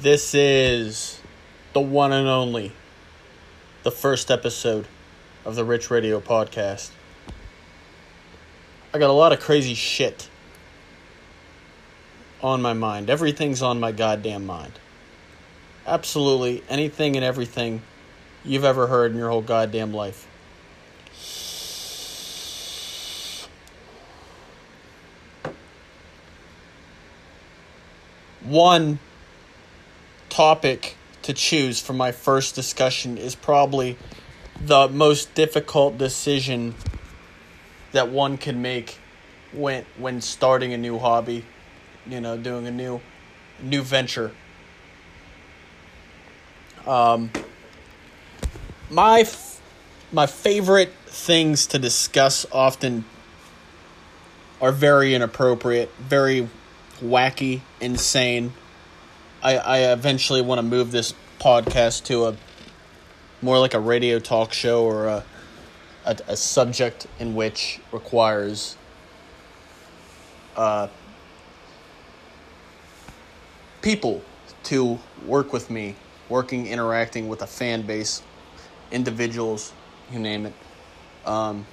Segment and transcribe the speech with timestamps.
[0.00, 1.20] This is
[1.74, 2.72] the one and only,
[3.82, 4.86] the first episode
[5.44, 6.88] of the Rich Radio podcast.
[8.94, 10.30] I got a lot of crazy shit
[12.42, 13.10] on my mind.
[13.10, 14.72] Everything's on my goddamn mind.
[15.86, 17.82] Absolutely anything and everything
[18.42, 20.26] you've ever heard in your whole goddamn life.
[28.42, 28.98] One
[30.30, 33.98] topic to choose for my first discussion is probably
[34.64, 36.74] the most difficult decision
[37.92, 38.98] that one can make
[39.52, 41.44] when when starting a new hobby,
[42.06, 43.00] you know, doing a new
[43.62, 44.32] new venture.
[46.86, 47.30] Um
[48.88, 49.60] my f-
[50.12, 53.04] my favorite things to discuss often
[54.60, 56.48] are very inappropriate, very
[57.00, 58.52] wacky, insane.
[59.42, 62.36] I, I eventually want to move this podcast to a
[63.42, 65.24] more like a radio talk show or a,
[66.04, 68.76] a, a subject in which requires
[70.56, 70.88] uh,
[73.80, 74.22] people
[74.64, 75.96] to work with me,
[76.28, 78.22] working, interacting with a fan base,
[78.92, 79.72] individuals,
[80.12, 80.52] you name it.
[81.24, 81.66] Um,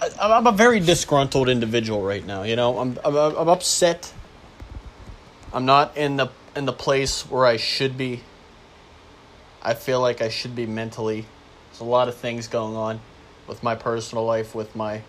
[0.00, 2.42] I, I'm a very disgruntled individual right now.
[2.44, 4.12] You know, I'm I'm, I'm upset.
[5.52, 8.22] I'm not in the in the place where I should be.
[9.62, 11.26] I feel like I should be mentally.
[11.70, 13.00] There's a lot of things going on
[13.46, 15.02] with my personal life, with my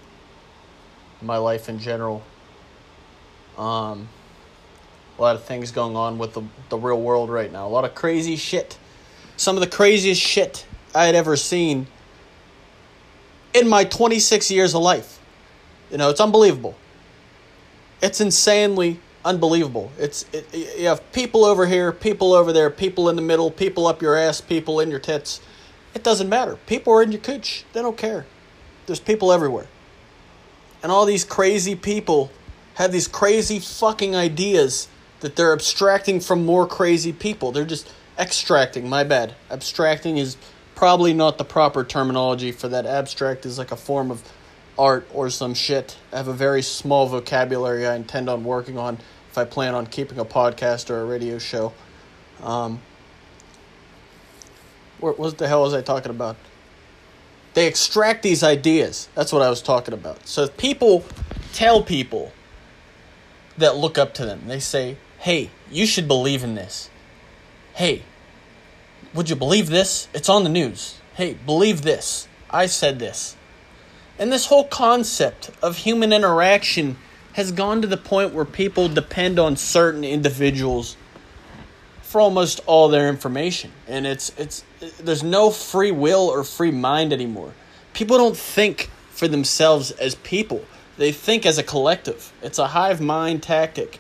[1.22, 2.24] my life in general.
[3.58, 4.10] Um,
[5.18, 7.66] a lot of things going on with the the real world right now.
[7.66, 8.78] A lot of crazy shit.
[9.38, 11.88] Some of the craziest shit I had ever seen
[13.54, 15.20] in my 26 years of life.
[15.90, 16.76] You know, it's unbelievable.
[18.02, 19.92] It's insanely unbelievable.
[19.98, 23.88] It's it, you have people over here, people over there, people in the middle, people
[23.88, 25.42] up your ass, people in your tits.
[25.94, 26.58] It doesn't matter.
[26.66, 27.66] People are in your cooch.
[27.74, 28.26] They don't care.
[28.86, 29.68] There's people everywhere.
[30.82, 32.32] And all these crazy people
[32.76, 34.88] have these crazy fucking ideas
[35.22, 37.52] that they're abstracting from more crazy people.
[37.52, 37.90] They're just
[38.20, 39.36] extracting, my bad.
[39.50, 40.36] Abstracting is
[40.76, 42.86] probably not the proper terminology for that.
[42.86, 44.24] Abstract is like a form of
[44.78, 45.98] art or some shit.
[46.12, 48.98] I have a very small vocabulary I intend on working on
[49.34, 51.74] if I plan on keeping a podcast or a radio show.
[52.44, 52.80] Um,
[55.00, 56.36] what, the hell was I talking about?
[57.56, 59.10] They extract these ideas.
[59.16, 60.28] That's what I was talking about.
[60.28, 61.04] So people
[61.52, 62.32] tell people
[63.58, 64.44] that look up to them.
[64.46, 66.92] They say, "Hey, you should believe in this."
[67.74, 68.04] Hey,
[69.16, 70.10] would you believe this?
[70.14, 71.00] It's on the news.
[71.16, 72.28] Hey, believe this.
[72.52, 73.36] I said this.
[74.20, 76.98] And this whole concept of human interaction
[77.34, 80.96] has gone to the point where people depend on certain individuals
[82.02, 83.72] for almost all their information.
[83.88, 84.64] And it's it's
[85.00, 87.54] there's no free will or free mind anymore.
[87.94, 90.64] People don't think for themselves as people.
[90.98, 92.32] They think as a collective.
[92.42, 94.00] It's a hive mind tactic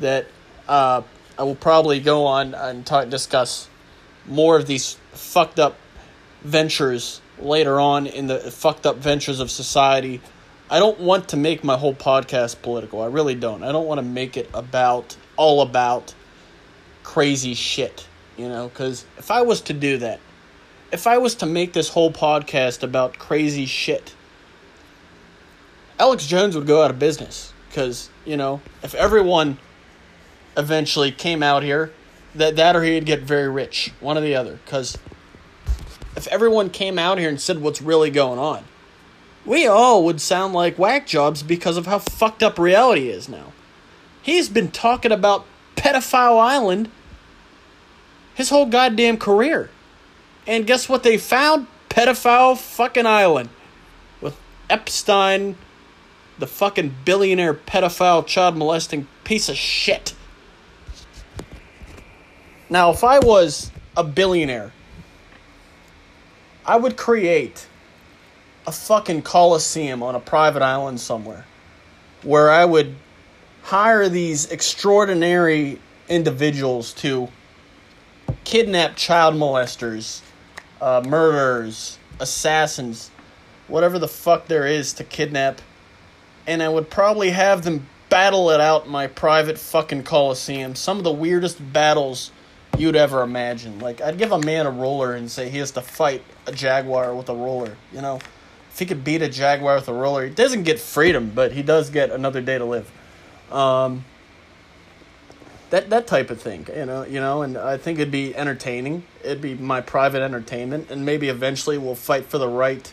[0.00, 0.26] that
[0.66, 1.02] uh,
[1.38, 3.68] I will probably go on and talk, discuss
[4.26, 5.76] more of these fucked up
[6.42, 10.20] ventures later on in the fucked up ventures of society.
[10.70, 13.02] I don't want to make my whole podcast political.
[13.02, 13.62] I really don't.
[13.62, 16.14] I don't want to make it about all about
[17.02, 20.20] crazy shit, you know, cuz if I was to do that,
[20.90, 24.14] if I was to make this whole podcast about crazy shit,
[25.98, 29.58] Alex Jones would go out of business cuz, you know, if everyone
[30.56, 31.92] eventually came out here
[32.34, 34.58] that that or he'd get very rich, one or the other.
[34.64, 34.98] Because
[36.16, 38.64] if everyone came out here and said what's really going on,
[39.44, 43.52] we all would sound like whack jobs because of how fucked up reality is now.
[44.22, 45.44] He's been talking about
[45.76, 46.90] pedophile island
[48.34, 49.70] his whole goddamn career,
[50.46, 51.68] and guess what they found?
[51.88, 53.48] Pedophile fucking island
[54.20, 54.36] with
[54.68, 55.56] Epstein,
[56.38, 60.14] the fucking billionaire pedophile child molesting piece of shit.
[62.68, 64.72] Now, if I was a billionaire,
[66.66, 67.68] I would create
[68.66, 71.44] a fucking coliseum on a private island somewhere
[72.22, 72.94] where I would
[73.62, 75.78] hire these extraordinary
[76.08, 77.28] individuals to
[78.44, 80.20] kidnap child molesters,
[80.80, 83.10] uh, murderers, assassins,
[83.68, 85.60] whatever the fuck there is to kidnap,
[86.46, 90.74] and I would probably have them battle it out in my private fucking coliseum.
[90.74, 92.30] Some of the weirdest battles
[92.78, 93.78] you'd ever imagine.
[93.78, 97.14] Like I'd give a man a roller and say he has to fight a jaguar
[97.14, 97.76] with a roller.
[97.92, 98.20] You know,
[98.74, 101.62] if he could beat a jaguar with a roller, he doesn't get freedom, but he
[101.62, 102.90] does get another day to live.
[103.52, 104.04] Um,
[105.70, 109.04] that that type of thing, you know, you know, and I think it'd be entertaining.
[109.22, 112.92] It'd be my private entertainment, and maybe eventually we'll fight for the right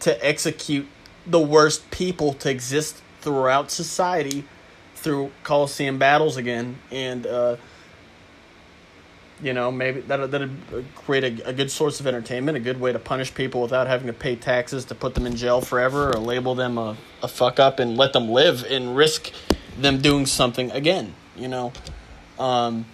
[0.00, 0.86] to execute
[1.26, 4.44] the worst people to exist throughout society
[4.94, 7.56] through Coliseum battles again, and uh,
[9.42, 10.56] you know maybe that that'd
[10.94, 14.06] create a, a good source of entertainment, a good way to punish people without having
[14.06, 17.58] to pay taxes to put them in jail forever or label them a, a fuck
[17.58, 19.32] up and let them live and risk
[19.78, 21.14] them doing something again.
[21.36, 21.72] You know,
[22.38, 22.86] um,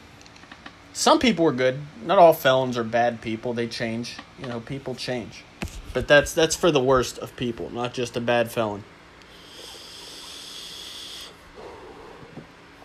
[0.94, 1.78] some people are good.
[2.04, 3.52] Not all felons are bad people.
[3.52, 4.16] They change.
[4.38, 5.44] You know, people change,
[5.92, 8.84] but that's that's for the worst of people, not just a bad felon.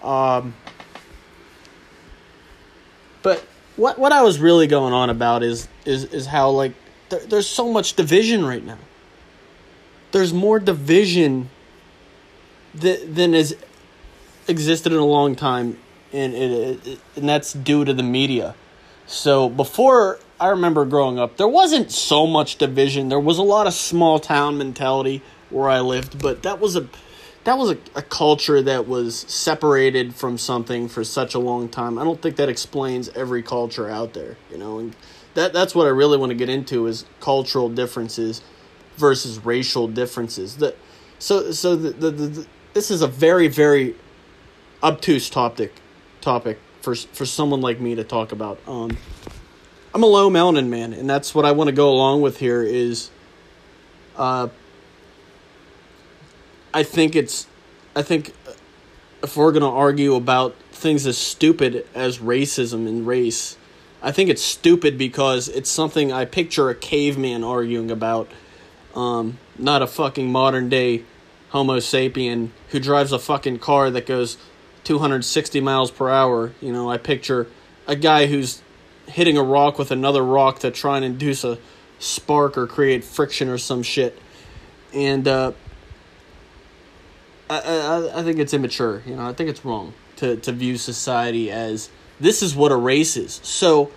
[0.01, 0.53] Um,
[3.21, 3.45] but
[3.75, 6.73] what what I was really going on about is is is how like
[7.09, 8.77] there, there's so much division right now.
[10.11, 11.49] There's more division
[12.73, 13.55] than has
[14.47, 15.77] existed in a long time,
[16.11, 18.55] and it, and that's due to the media.
[19.05, 23.09] So before I remember growing up, there wasn't so much division.
[23.09, 26.87] There was a lot of small town mentality where I lived, but that was a
[27.43, 31.97] that was a, a culture that was separated from something for such a long time.
[31.97, 34.95] I don't think that explains every culture out there, you know, and
[35.33, 38.41] that that's what I really want to get into is cultural differences
[38.97, 40.57] versus racial differences.
[40.57, 40.77] That
[41.19, 43.95] so so the, the, the, the this is a very very
[44.81, 45.73] obtuse topic
[46.21, 48.59] topic for for someone like me to talk about.
[48.67, 48.97] Um,
[49.93, 52.63] I'm a low melanin man, and that's what I want to go along with here.
[52.63, 53.09] Is
[54.15, 54.47] uh,
[56.73, 57.47] I think it's,
[57.95, 58.33] I think,
[59.21, 63.57] if we're gonna argue about things as stupid as racism and race,
[64.01, 68.29] I think it's stupid because it's something I picture a caveman arguing about,
[68.95, 71.03] um, not a fucking modern day
[71.49, 74.37] Homo sapien who drives a fucking car that goes
[74.83, 76.51] 260 miles per hour.
[76.61, 77.47] You know, I picture
[77.87, 78.61] a guy who's
[79.07, 81.59] hitting a rock with another rock to try and induce a
[81.99, 84.19] spark or create friction or some shit.
[84.93, 85.53] And uh,
[87.49, 89.01] I, I, I think it's immature.
[89.05, 92.75] You know, I think it's wrong to, to view society as this is what a
[92.75, 93.41] race is.
[93.43, 93.91] So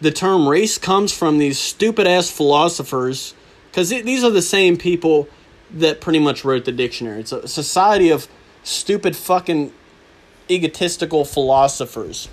[0.00, 3.34] the term race comes from these stupid ass philosophers
[3.70, 5.28] because these are the same people
[5.72, 7.20] that pretty much wrote the dictionary.
[7.20, 8.26] It's a society of
[8.64, 9.72] stupid fucking
[10.50, 12.28] egotistical philosophers.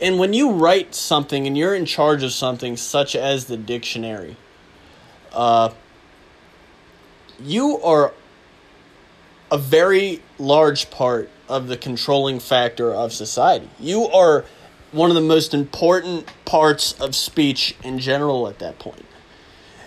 [0.00, 4.36] And when you write something and you're in charge of something such as the dictionary,
[5.32, 5.70] uh,
[7.40, 8.14] you are
[9.50, 13.68] a very large part of the controlling factor of society.
[13.80, 14.44] You are
[14.92, 19.04] one of the most important parts of speech in general at that point.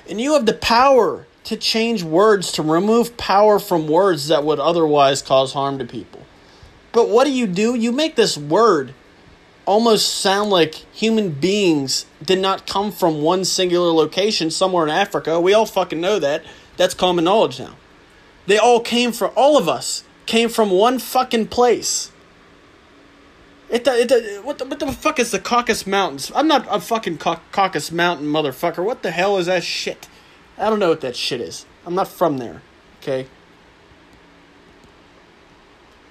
[0.10, 4.60] And you have the power to change words, to remove power from words that would
[4.60, 6.22] otherwise cause harm to people.
[6.92, 7.75] But what do you do?
[7.75, 8.94] You make this word
[9.66, 15.40] almost sound like human beings did not come from one singular location somewhere in Africa.
[15.40, 16.44] We all fucking know that.
[16.78, 17.75] That's common knowledge now.
[18.47, 22.11] They all came from, all of us came from one fucking place.
[23.69, 26.31] It, it, what, the, what the fuck is the Caucasus Mountains?
[26.35, 28.83] I'm not a fucking Caucasus Mountain motherfucker.
[28.83, 30.09] What the hell is that shit?
[30.57, 31.65] I don't know what that shit is.
[31.85, 32.61] I'm not from there.
[33.01, 33.27] Okay?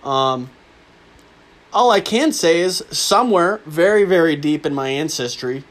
[0.02, 0.50] Um,
[1.72, 5.64] all I can say is somewhere very, very deep in my ancestry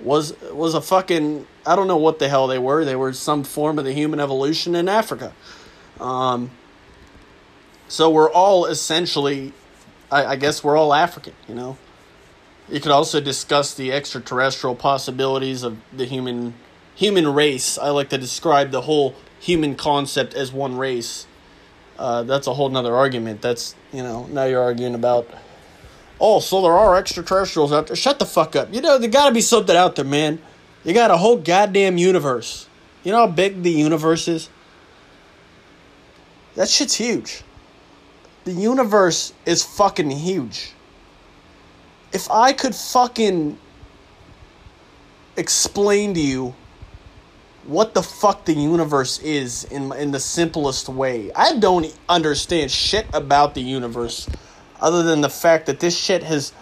[0.00, 2.84] was was a fucking I don't know what the hell they were.
[2.84, 5.32] They were some form of the human evolution in Africa.
[6.00, 6.50] Um,
[7.88, 9.52] so we're all essentially,
[10.10, 11.34] I, I guess, we're all African.
[11.48, 11.78] You know,
[12.68, 16.54] you could also discuss the extraterrestrial possibilities of the human
[16.94, 17.78] human race.
[17.78, 21.26] I like to describe the whole human concept as one race.
[21.98, 23.42] Uh, that's a whole nother argument.
[23.42, 25.28] That's you know now you're arguing about.
[26.20, 27.96] Oh, so there are extraterrestrials out there.
[27.96, 28.72] Shut the fuck up.
[28.72, 30.40] You know there got to be something out there, man.
[30.84, 32.68] You got a whole goddamn universe.
[33.02, 34.48] You know how big the universe is.
[36.54, 37.42] That shit's huge.
[38.44, 40.72] The universe is fucking huge.
[42.12, 43.58] If I could fucking
[45.36, 46.54] explain to you
[47.66, 51.32] what the fuck the universe is in in the simplest way.
[51.34, 54.28] I don't understand shit about the universe
[54.80, 56.52] other than the fact that this shit has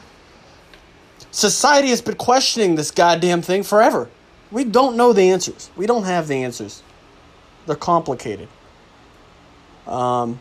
[1.33, 4.09] society has been questioning this goddamn thing forever.
[4.53, 5.71] We don't know the answers.
[5.77, 6.83] We don't have the answers.
[7.67, 8.49] They're complicated.
[9.87, 10.39] Um,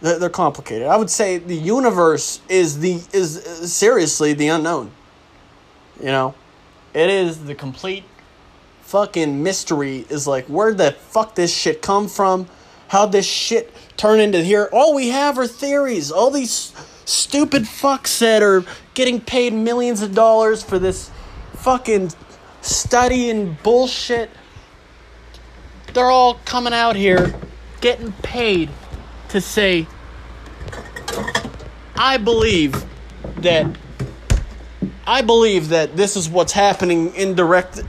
[0.00, 0.88] they're, they're complicated.
[0.88, 3.42] I would say the universe is the is
[3.72, 4.90] seriously the unknown.
[6.00, 6.34] You know,
[6.94, 8.04] it is the complete
[8.82, 10.06] fucking mystery.
[10.08, 12.48] Is like where the fuck this shit come from?
[12.88, 14.68] How this shit turn into here?
[14.72, 16.10] All we have are theories.
[16.10, 16.72] All these
[17.06, 21.10] stupid fucks that are getting paid millions of dollars for this
[21.54, 22.12] fucking
[22.60, 24.28] study and bullshit.
[25.94, 27.34] They're all coming out here
[27.80, 28.68] getting paid
[29.30, 29.86] to say,
[31.94, 32.84] I believe
[33.38, 33.66] that
[35.06, 37.82] I believe that this is what's happening in direct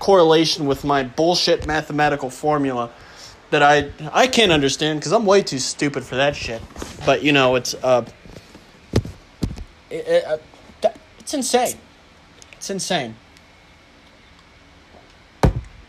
[0.00, 2.90] correlation with my bullshit mathematical formula
[3.50, 6.60] that I I can't understand because I'm way too stupid for that shit.
[7.06, 8.04] But you know, it's uh,
[9.90, 10.38] it, it, uh,
[11.18, 11.76] it's insane.
[12.52, 13.16] It's insane.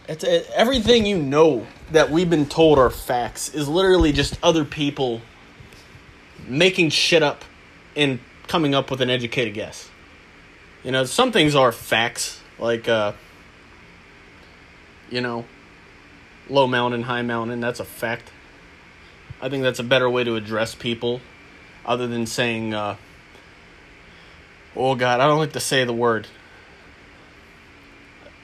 [0.08, 4.65] It's it, everything you know that we've been told are facts is literally just other
[4.65, 5.22] people
[6.48, 7.46] making shit up
[7.96, 9.89] and coming up with an educated guess.
[10.84, 13.13] You know, some things are facts, like uh,
[15.10, 15.46] you know,
[16.50, 17.60] low mountain, high mountain.
[17.60, 18.32] That's a fact.
[19.41, 21.22] I think that's a better way to address people,
[21.86, 22.98] other than saying, uh,
[24.76, 26.28] "Oh God, I don't like to say the word."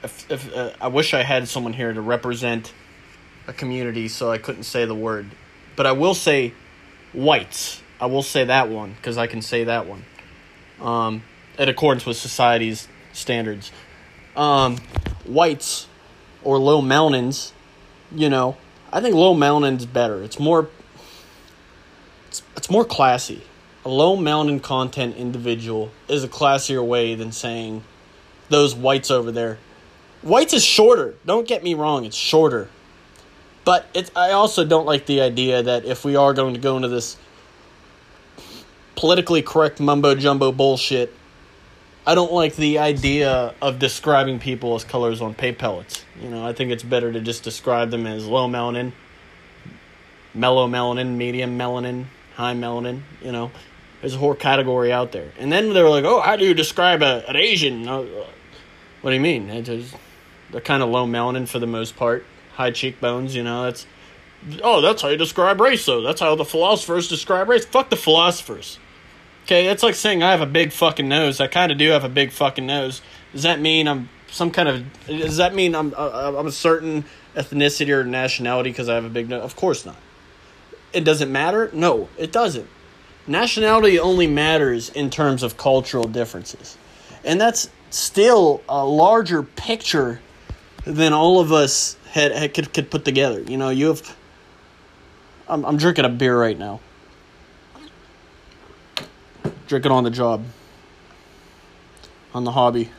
[0.02, 2.72] If, if uh, I wish I had someone here to represent
[3.48, 5.26] a community, so I couldn't say the word,
[5.74, 6.52] but I will say
[7.12, 7.82] whites.
[8.00, 10.04] I will say that one because I can say that one,
[10.80, 11.22] um,
[11.58, 13.72] in accordance with society's standards.
[14.36, 14.76] Um,
[15.24, 15.88] whites
[16.44, 17.52] or low mountains
[18.14, 18.56] you know,
[18.92, 20.22] I think low mountain's better.
[20.22, 20.68] It's more
[22.28, 23.42] it's, it's more classy.
[23.86, 27.84] A low mountain content individual is a classier way than saying
[28.48, 29.58] those whites over there.
[30.22, 31.14] Whites is shorter.
[31.24, 32.68] Don't get me wrong, it's shorter.
[33.64, 36.74] But it's I also don't like the idea that if we are going to go
[36.74, 37.16] into this
[38.96, 41.14] politically correct mumbo jumbo bullshit,
[42.04, 46.04] I don't like the idea of describing people as colors on pay pellets.
[46.20, 48.90] You know, I think it's better to just describe them as low melanin,
[50.34, 53.02] mellow melanin, medium melanin, high melanin.
[53.22, 53.52] You know,
[54.00, 55.32] there's a whole category out there.
[55.38, 57.88] And then they're like, oh, how do you describe a, an Asian?
[57.88, 58.04] Uh,
[59.02, 59.64] what do you mean?
[59.64, 59.94] Just,
[60.50, 62.24] they're kind of low melanin for the most part,
[62.54, 63.34] high cheekbones.
[63.34, 63.86] You know, that's
[64.62, 65.86] oh, that's how you describe race.
[65.86, 66.02] though.
[66.02, 67.64] that's how the philosophers describe race.
[67.64, 68.78] Fuck the philosophers.
[69.44, 71.40] Okay, that's like saying I have a big fucking nose.
[71.40, 73.00] I kind of do have a big fucking nose.
[73.32, 75.06] Does that mean I'm some kind of?
[75.06, 77.04] Does that mean I'm uh, I'm a certain
[77.36, 79.44] ethnicity or nationality because I have a big nose?
[79.44, 79.96] Of course not.
[80.92, 81.70] It doesn't matter.
[81.72, 82.68] No, it doesn't.
[83.26, 86.76] Nationality only matters in terms of cultural differences,
[87.24, 90.20] and that's still a larger picture
[90.84, 93.40] than all of us had, had could, could put together.
[93.40, 94.16] You know, you have.
[95.48, 96.80] I'm, I'm drinking a beer right now.
[99.66, 100.44] Drinking on the job,
[102.32, 102.90] on the hobby.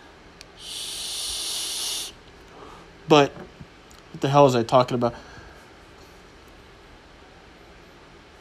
[3.07, 3.31] But
[4.11, 5.15] what the hell is I talking about?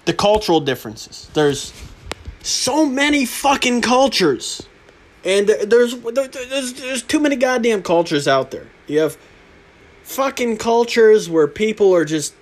[0.06, 1.28] The cultural differences.
[1.34, 1.72] There's
[2.42, 4.66] so many fucking cultures.
[5.24, 8.68] And there's there's there's too many goddamn cultures out there.
[8.86, 9.18] You have
[10.04, 12.34] fucking cultures where people are just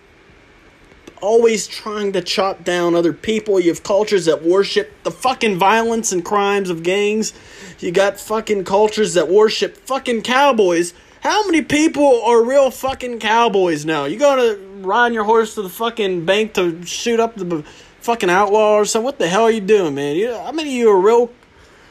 [1.23, 3.59] always trying to chop down other people.
[3.59, 7.33] You have cultures that worship the fucking violence and crimes of gangs.
[7.78, 10.92] You got fucking cultures that worship fucking cowboys.
[11.21, 14.04] How many people are real fucking cowboys now?
[14.04, 17.62] You gotta ride your horse to the fucking bank to shoot up the
[18.00, 19.05] fucking outlaw or something?
[19.05, 20.17] What the hell are you doing, man?
[20.17, 21.31] You, how many of you are real?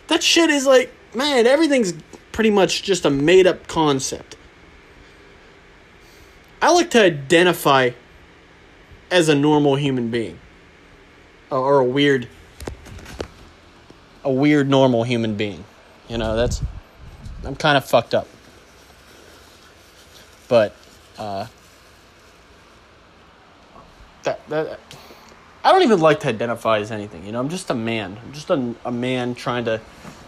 [0.07, 1.93] That shit is like, man, everything's
[2.31, 4.37] pretty much just a made up concept.
[6.61, 7.91] I like to identify
[9.11, 10.39] as a normal human being
[11.51, 12.27] or a weird
[14.23, 15.63] a weird normal human being
[16.07, 16.63] you know that's
[17.45, 18.27] i'm kind of fucked up
[20.47, 20.75] but
[21.19, 21.45] uh
[24.23, 24.79] that that
[25.63, 28.33] i don't even like to identify as anything you know i'm just a man i'm
[28.33, 29.79] just a, a man trying to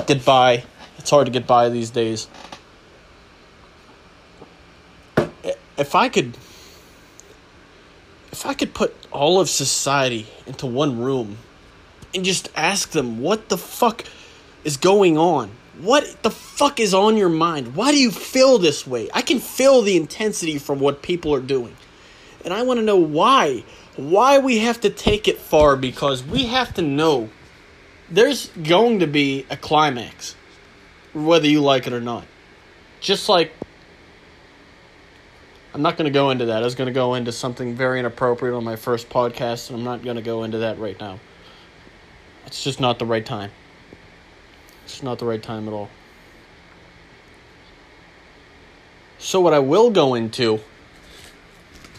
[0.08, 0.64] get by
[0.98, 2.28] it's hard to get by these days
[5.78, 6.38] if i could
[8.36, 11.38] if I could put all of society into one room
[12.14, 14.04] and just ask them what the fuck
[14.66, 15.52] is going on?
[15.80, 17.78] What the fuck is on your mind?
[17.78, 19.10] Why do you feel this way?
[19.14, 21.78] I can feel the intensity from what people are doing.
[22.44, 23.64] And I want to know why.
[23.98, 27.30] Why we have to take it far because we have to know
[28.10, 30.36] there's going to be a climax,
[31.14, 32.26] whether you like it or not.
[33.00, 33.54] Just like
[35.74, 36.62] I'm not going to go into that.
[36.62, 39.84] I was going to go into something very inappropriate on my first podcast, and I'm
[39.84, 41.20] not going to go into that right now.
[42.46, 43.52] It's just not the right time.
[44.86, 45.90] It's not the right time at all.
[49.18, 50.62] So what I will go into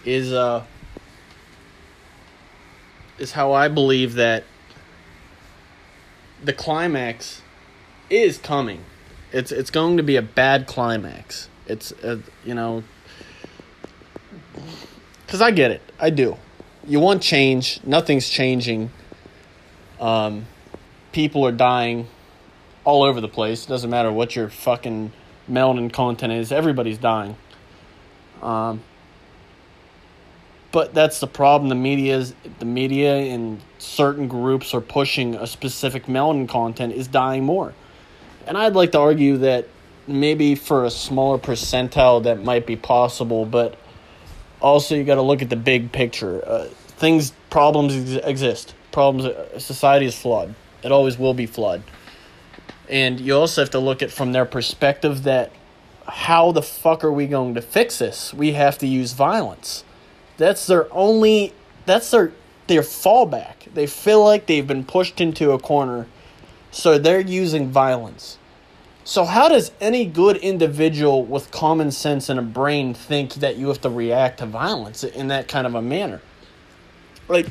[0.07, 0.65] is uh
[3.19, 4.45] is how I believe that
[6.43, 7.43] the climax
[8.11, 8.85] is coming.
[9.33, 11.49] It's it's going to be a bad climax.
[11.67, 12.85] It's uh, you know
[15.29, 15.83] cuz I get it.
[15.99, 16.37] I do.
[16.87, 18.91] You want change, nothing's changing.
[20.01, 20.47] Um
[21.13, 22.09] people are dying
[22.85, 23.65] all over the place.
[23.65, 25.13] It doesn't matter what your fucking
[25.51, 26.53] melanin content is.
[26.53, 27.37] Everybody's dying.
[28.43, 28.83] Um
[30.73, 31.69] but that's the problem.
[31.69, 37.09] The media is the media and certain groups are pushing a specific melanin content is
[37.09, 37.75] dying more.
[38.47, 39.69] And I'd like to argue that
[40.07, 43.77] maybe for a smaller percentile that might be possible, but
[44.61, 46.47] also you got to look at the big picture.
[46.47, 48.75] Uh, things, problems ex- exist.
[48.93, 50.55] Problems, uh, society is flawed.
[50.83, 51.83] It always will be flawed.
[52.89, 55.51] And you also have to look at from their perspective that
[56.07, 58.33] how the fuck are we going to fix this?
[58.33, 59.83] We have to use violence.
[60.37, 61.53] That's their only
[61.85, 62.33] that's their
[62.67, 63.73] their fallback.
[63.73, 66.07] They feel like they've been pushed into a corner,
[66.71, 68.39] so they're using violence.
[69.05, 73.69] So how does any good individual with common sense and a brain think that you
[73.69, 76.21] have to react to violence in that kind of a manner?
[77.29, 77.47] Like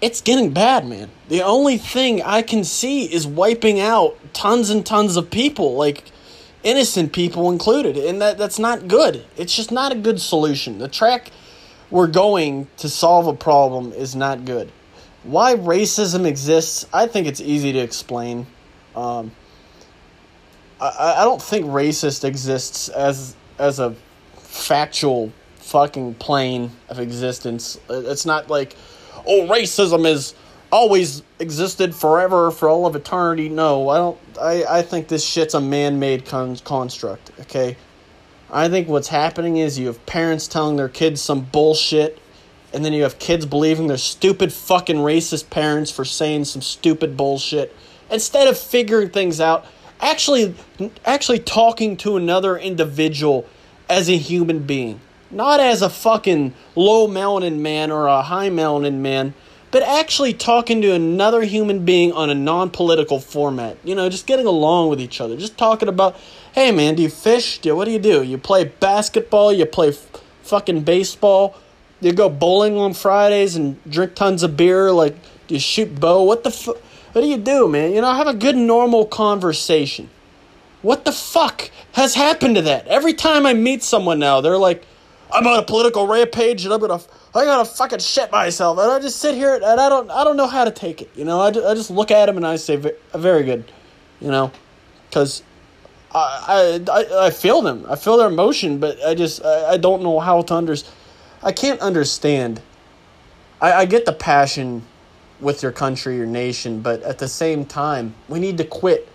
[0.00, 1.10] it's getting bad, man.
[1.28, 6.04] The only thing I can see is wiping out tons and tons of people, like
[6.62, 9.24] innocent people included, and that that's not good.
[9.36, 10.78] It's just not a good solution.
[10.78, 11.30] The track
[11.90, 14.70] we're going to solve a problem is not good.
[15.24, 18.46] Why racism exists, I think it's easy to explain.
[18.94, 19.32] Um,
[20.80, 23.94] I, I don't think racist exists as as a
[24.36, 27.78] factual fucking plane of existence.
[27.88, 28.74] It's not like,
[29.26, 30.34] oh, racism is
[30.72, 33.48] always existed forever for all of eternity.
[33.48, 34.18] No, I don't.
[34.40, 37.76] I, I think this shit's a man made con- construct, okay?
[38.50, 42.18] I think what's happening is you have parents telling their kids some bullshit,
[42.72, 47.16] and then you have kids believing they're stupid fucking racist parents for saying some stupid
[47.16, 47.74] bullshit.
[48.10, 49.66] Instead of figuring things out,
[50.00, 50.54] actually
[51.04, 53.46] actually talking to another individual
[53.88, 55.00] as a human being.
[55.30, 59.34] Not as a fucking low melanin man or a high melanin man
[59.70, 63.76] but actually talking to another human being on a non political format.
[63.84, 65.36] You know, just getting along with each other.
[65.36, 66.16] Just talking about,
[66.54, 67.58] hey man, do you fish?
[67.58, 68.22] Do, what do you do?
[68.22, 69.52] You play basketball?
[69.52, 70.08] You play f-
[70.42, 71.56] fucking baseball?
[72.00, 74.90] You go bowling on Fridays and drink tons of beer?
[74.90, 75.14] Like,
[75.46, 76.22] do you shoot bow?
[76.22, 76.78] What the fuck?
[77.12, 77.92] What do you do, man?
[77.92, 80.08] You know, have a good normal conversation.
[80.82, 82.86] What the fuck has happened to that?
[82.86, 84.86] Every time I meet someone now, they're like,
[85.32, 87.00] I'm on a political rampage and I'm gonna
[87.34, 90.36] I gotta fucking shit myself, and I just sit here and I don't I don't
[90.36, 91.10] know how to take it.
[91.14, 92.76] You know, I I just look at him and I say
[93.14, 93.70] very good,
[94.20, 94.50] you know,
[95.08, 95.42] because
[96.12, 100.02] I, I I feel them, I feel their emotion, but I just I, I don't
[100.02, 100.74] know how to under,
[101.42, 102.60] I can't understand.
[103.60, 104.82] I, I get the passion
[105.40, 109.08] with your country, your nation, but at the same time, we need to quit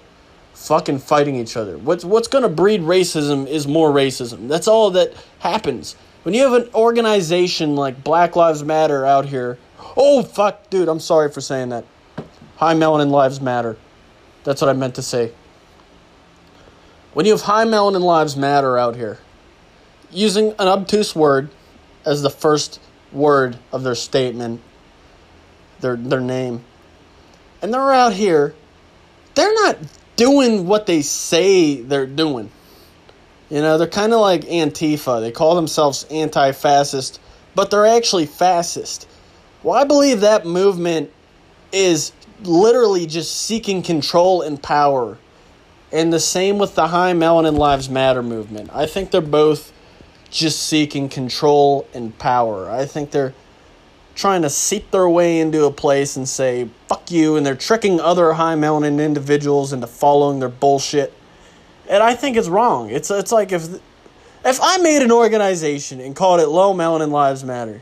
[0.54, 1.78] fucking fighting each other.
[1.78, 4.48] What's what's gonna breed racism is more racism.
[4.48, 5.98] That's all that happens.
[6.26, 9.60] When you have an organization like Black Lives Matter out here,
[9.96, 11.86] oh fuck, dude, I'm sorry for saying that.
[12.56, 13.78] High Melanin Lives Matter.
[14.44, 15.34] That's what I meant to say.
[17.14, 19.20] When you have High Melanin Lives Matter out here,
[20.10, 21.52] using an obtuse word
[22.08, 22.80] as the first
[23.12, 24.62] word of their statement,
[25.80, 26.64] their their name,
[27.62, 28.56] and they're out here,
[29.36, 29.78] they're not
[30.16, 32.50] doing what they say they're doing.
[33.56, 35.22] You know, they're kind of like Antifa.
[35.22, 37.22] They call themselves anti fascist,
[37.56, 39.08] but they're actually fascist.
[39.64, 41.10] Well, I believe that movement
[41.72, 42.12] is
[42.44, 45.18] literally just seeking control and power.
[45.94, 48.72] And the same with the High Melanin Lives Matter movement.
[48.74, 49.72] I think they're both
[50.30, 52.70] just seeking control and power.
[52.70, 53.34] I think they're
[54.16, 58.02] trying to seep their way into a place and say, fuck you, and they're tricking
[58.02, 61.14] other high melanin individuals into following their bullshit
[61.90, 62.90] and I think it's wrong.
[62.90, 63.68] It's it's like if
[64.44, 67.82] if I made an organization and called it Low Melanin Lives Matter,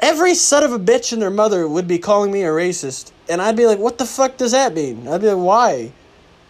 [0.00, 3.40] every son of a bitch and their mother would be calling me a racist, and
[3.40, 5.92] I'd be like, "What the fuck does that mean?" I'd be like, "Why?"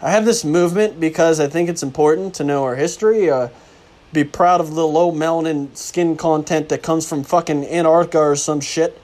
[0.00, 3.30] I have this movement because I think it's important to know our history.
[3.30, 3.48] Uh,
[4.12, 8.60] be proud of the low melanin skin content that comes from fucking Antarctica or some
[8.60, 9.00] shit,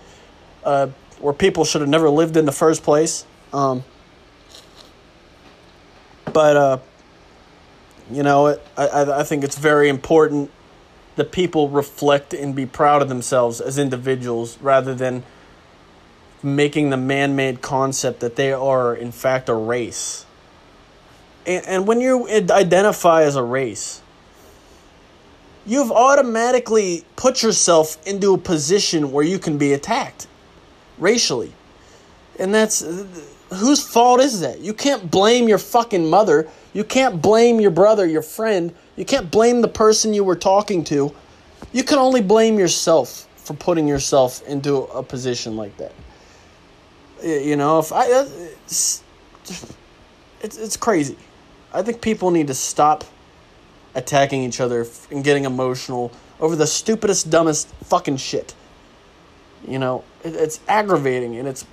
[0.64, 3.24] uh, where people should have never lived in the first place.
[3.52, 3.82] Um,
[6.32, 6.78] but uh,
[8.12, 10.50] you know, I, I, I think it's very important
[11.16, 15.22] that people reflect and be proud of themselves as individuals rather than
[16.42, 20.24] making the man made concept that they are, in fact, a race.
[21.46, 24.02] And, and when you identify as a race,
[25.66, 30.26] you've automatically put yourself into a position where you can be attacked
[30.98, 31.52] racially.
[32.38, 32.80] And that's
[33.52, 34.60] whose fault is that?
[34.60, 36.48] You can't blame your fucking mother.
[36.72, 38.74] You can't blame your brother, your friend.
[38.96, 41.14] You can't blame the person you were talking to.
[41.72, 45.92] You can only blame yourself for putting yourself into a position like that.
[47.22, 48.28] You know, if I uh,
[48.64, 49.02] it's
[50.40, 51.16] it's, it's crazy.
[51.72, 53.04] I think people need to stop
[53.94, 58.54] attacking each other and getting emotional over the stupidest, dumbest fucking shit.
[59.66, 61.66] You know, it, it's aggravating and it's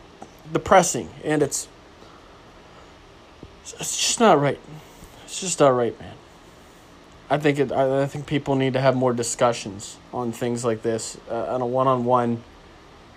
[0.51, 1.67] depressing and it's
[3.79, 4.59] it's just not right.
[5.27, 6.13] It's just all right, man.
[7.29, 7.69] I think it.
[7.69, 11.61] I, I think people need to have more discussions on things like this uh, on
[11.61, 12.43] a one on one,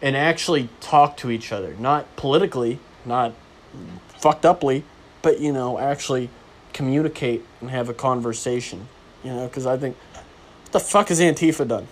[0.02, 3.32] and actually talk to each other, not politically, not
[4.08, 4.82] fucked uply,
[5.22, 6.30] but you know, actually
[6.72, 8.88] communicate and have a conversation.
[9.22, 9.96] You know, because I think,
[10.64, 11.86] what the fuck has Antifa done?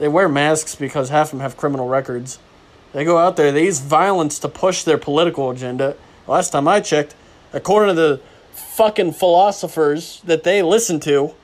[0.00, 2.40] They wear masks because half of them have criminal records.
[2.92, 5.96] They go out there, they use violence to push their political agenda.
[6.26, 7.14] Last time I checked,
[7.52, 8.20] according to the
[8.74, 11.34] fucking philosophers that they listen to,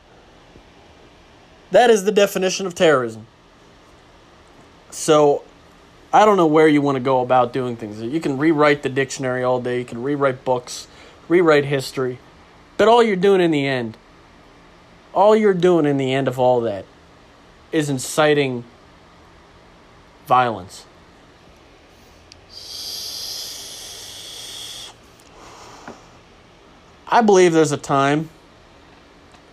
[1.70, 3.26] that is the definition of terrorism.
[4.90, 5.44] So,
[6.10, 8.00] I don't know where you want to go about doing things.
[8.00, 10.88] You can rewrite the dictionary all day, you can rewrite books,
[11.28, 12.18] rewrite history,
[12.78, 13.98] but all you're doing in the end,
[15.12, 16.86] all you're doing in the end of all that
[17.72, 18.64] is inciting
[20.26, 20.86] violence.
[27.08, 28.28] I believe there's a time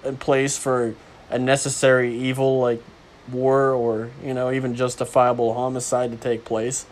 [0.03, 0.93] and place for
[1.29, 2.83] a necessary evil like
[3.31, 6.85] war or, you know, even justifiable homicide to take place.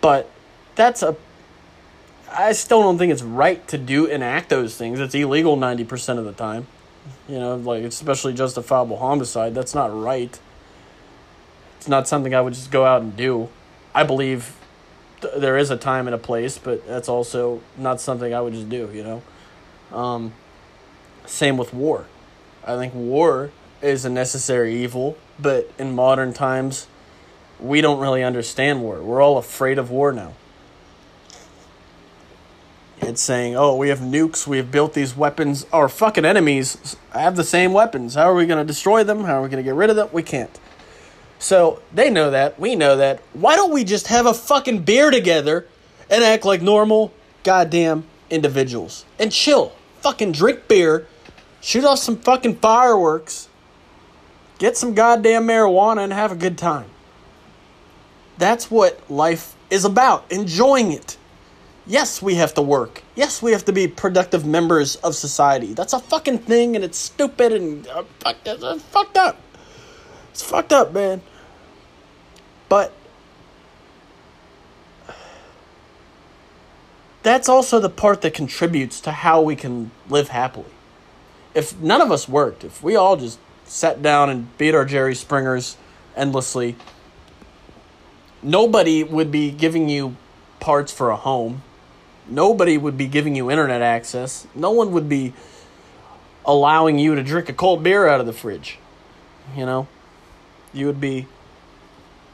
[0.00, 0.30] But
[0.74, 1.16] that's a
[2.30, 4.98] I still don't think it's right to do enact those things.
[4.98, 6.66] It's illegal 90% of the time.
[7.28, 10.38] You know, like especially justifiable homicide, that's not right.
[11.78, 13.50] It's not something I would just go out and do.
[13.94, 14.56] I believe
[15.20, 18.54] th- there is a time and a place, but that's also not something I would
[18.54, 19.22] just do, you know.
[19.94, 20.32] Um,
[21.24, 22.06] same with war.
[22.66, 26.86] I think war is a necessary evil, but in modern times,
[27.60, 29.00] we don't really understand war.
[29.00, 30.34] We're all afraid of war now.
[33.00, 35.66] It's saying, oh, we have nukes, we have built these weapons.
[35.72, 38.14] Our fucking enemies have the same weapons.
[38.14, 39.24] How are we going to destroy them?
[39.24, 40.08] How are we going to get rid of them?
[40.12, 40.58] We can't.
[41.38, 42.58] So they know that.
[42.58, 43.20] We know that.
[43.34, 45.66] Why don't we just have a fucking beer together
[46.08, 49.72] and act like normal goddamn individuals and chill?
[50.04, 51.06] Fucking drink beer,
[51.62, 53.48] shoot off some fucking fireworks,
[54.58, 56.90] get some goddamn marijuana, and have a good time.
[58.36, 60.30] That's what life is about.
[60.30, 61.16] Enjoying it.
[61.86, 63.02] Yes, we have to work.
[63.14, 65.72] Yes, we have to be productive members of society.
[65.72, 68.04] That's a fucking thing, and it's stupid and uh,
[68.44, 69.40] it's fucked up.
[70.32, 71.22] It's fucked up, man.
[72.68, 72.92] But
[77.24, 80.70] that's also the part that contributes to how we can live happily.
[81.54, 85.16] If none of us worked, if we all just sat down and beat our Jerry
[85.16, 85.76] Springers
[86.14, 86.76] endlessly,
[88.42, 90.16] nobody would be giving you
[90.60, 91.62] parts for a home
[92.28, 94.46] nobody would be giving you internet access.
[94.54, 95.32] No one would be
[96.44, 98.78] allowing you to drink a cold beer out of the fridge.
[99.56, 99.88] You know,
[100.72, 101.26] you would be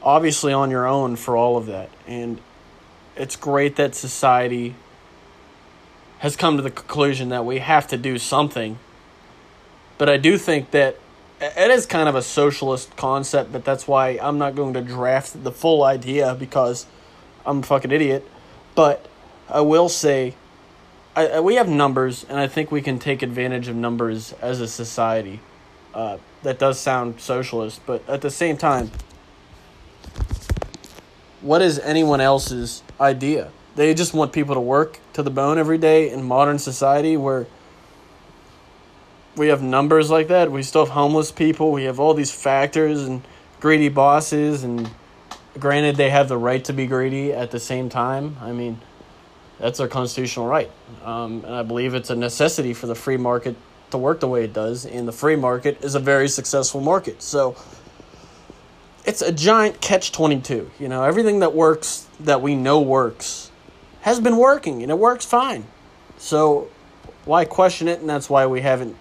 [0.01, 1.89] obviously on your own for all of that.
[2.07, 2.39] And
[3.15, 4.75] it's great that society
[6.19, 8.77] has come to the conclusion that we have to do something.
[9.97, 10.97] But I do think that
[11.39, 15.43] it is kind of a socialist concept, but that's why I'm not going to draft
[15.43, 16.85] the full idea because
[17.45, 18.27] I'm a fucking idiot.
[18.75, 19.07] But
[19.49, 20.35] I will say,
[21.15, 24.61] I, I, we have numbers, and I think we can take advantage of numbers as
[24.61, 25.39] a society.
[25.93, 28.91] Uh, that does sound socialist, but at the same time,
[31.41, 33.51] what is anyone else's idea?
[33.75, 37.47] They just want people to work to the bone every day in modern society where
[39.35, 40.51] we have numbers like that.
[40.51, 41.71] We still have homeless people.
[41.71, 43.21] We have all these factors and
[43.59, 44.63] greedy bosses.
[44.63, 44.89] And
[45.57, 48.37] granted, they have the right to be greedy at the same time.
[48.41, 48.79] I mean,
[49.57, 50.69] that's their constitutional right.
[51.03, 53.55] Um, and I believe it's a necessity for the free market
[53.91, 54.85] to work the way it does.
[54.85, 57.21] And the free market is a very successful market.
[57.21, 57.55] So
[59.05, 60.71] it's a giant catch 22.
[60.79, 63.51] You know, everything that works, that we know works,
[64.01, 65.65] has been working and it works fine.
[66.17, 66.69] So
[67.25, 67.99] why question it?
[67.99, 68.95] And that's why we haven't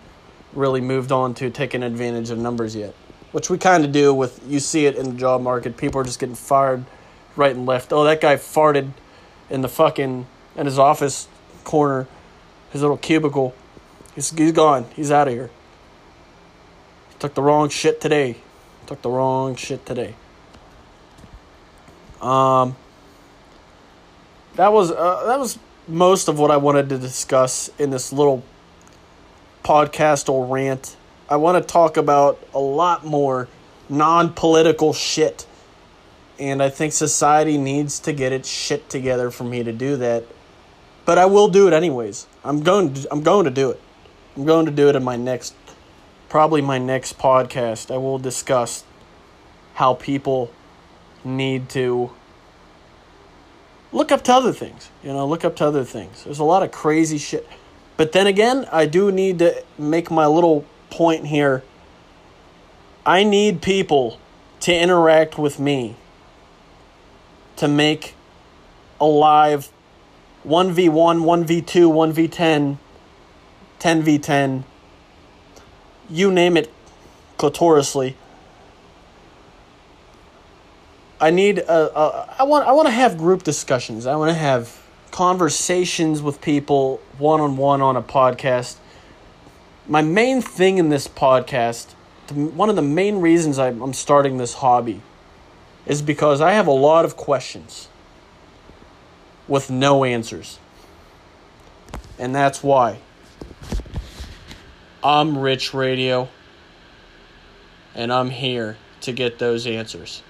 [0.53, 2.95] really moved on to taking advantage of numbers yet.
[3.33, 5.77] Which we kind of do with, you see it in the job market.
[5.77, 6.85] People are just getting fired
[7.37, 7.93] right and left.
[7.93, 8.91] Oh, that guy farted
[9.49, 11.29] in the fucking in his office
[11.63, 12.09] corner,
[12.73, 13.55] his little cubicle.
[14.15, 14.87] He's, he's gone.
[14.97, 15.51] He's out of here.
[17.21, 18.37] Took the wrong shit today.
[18.91, 20.17] Took the wrong shit today.
[22.21, 22.75] Um,
[24.57, 28.43] that was uh, that was most of what I wanted to discuss in this little
[29.63, 30.97] podcast or rant.
[31.29, 33.47] I want to talk about a lot more
[33.89, 35.47] non-political shit.
[36.41, 40.25] And I think society needs to get its shit together for me to do that.
[41.05, 42.27] But I will do it anyways.
[42.43, 43.81] I'm going to, I'm going to do it.
[44.37, 45.55] I'm going to do it in my next
[46.31, 47.93] probably my next podcast.
[47.93, 48.85] I will discuss
[49.75, 50.51] how people
[51.25, 52.13] need to
[53.93, 54.91] look up to other things.
[55.03, 56.25] You know, look up to other things.
[56.25, 57.47] There's a lot of crazy shit.
[57.97, 61.63] But then again, I do need to make my little point here.
[63.05, 64.19] I need people
[64.61, 65.97] to interact with me
[67.57, 68.15] to make
[69.01, 69.71] a live
[70.47, 72.79] 1v1, 1v2, 1v10,
[73.81, 74.65] 10v10,
[76.11, 76.71] you name it,
[77.39, 78.17] clitoriously
[81.21, 84.07] I need a, a I want I want to have group discussions.
[84.07, 88.77] I want to have conversations with people one on one on a podcast.
[89.87, 91.91] My main thing in this podcast,
[92.31, 95.03] one of the main reasons I'm starting this hobby,
[95.85, 97.89] is because I have a lot of questions
[99.47, 100.59] with no answers.
[102.19, 103.01] And that's why
[105.03, 106.29] I'm Rich Radio,
[107.95, 110.23] and I'm here to get those answers.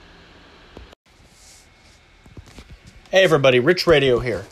[3.11, 4.45] Hey everybody, Rich Radio here.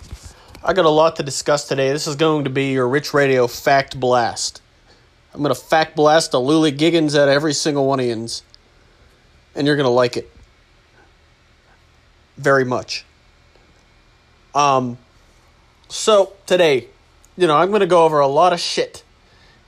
[0.65, 1.93] I got a lot to discuss today.
[1.93, 4.61] This is going to be your Rich Radio Fact Blast.
[5.33, 8.43] I'm going to fact blast a Luli Giggins at every single one of yins.
[9.55, 10.29] And you're going to like it.
[12.37, 13.05] Very much.
[14.53, 14.99] Um,
[15.89, 16.89] so, today,
[17.37, 19.05] you know, I'm going to go over a lot of shit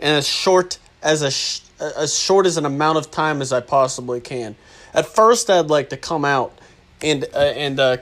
[0.01, 3.61] in as short as a sh- as short as an amount of time as I
[3.61, 4.57] possibly can.
[4.93, 6.59] At first, I'd like to come out
[7.03, 7.97] and uh, and uh,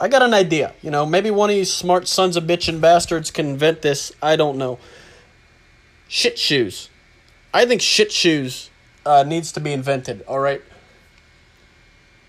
[0.00, 0.72] I got an idea.
[0.82, 4.12] You know, maybe one of these smart sons of bitchin' bastards can invent this.
[4.22, 4.78] I don't know.
[6.08, 6.88] Shit shoes.
[7.52, 8.70] I think shit shoes
[9.04, 10.22] uh, needs to be invented.
[10.22, 10.62] All right.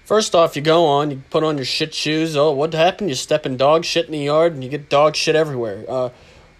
[0.03, 2.35] First off, you go on, you put on your shit shoes.
[2.35, 3.09] Oh, what happened?
[3.09, 5.85] You step in dog shit in the yard, and you get dog shit everywhere.
[5.87, 6.09] Uh,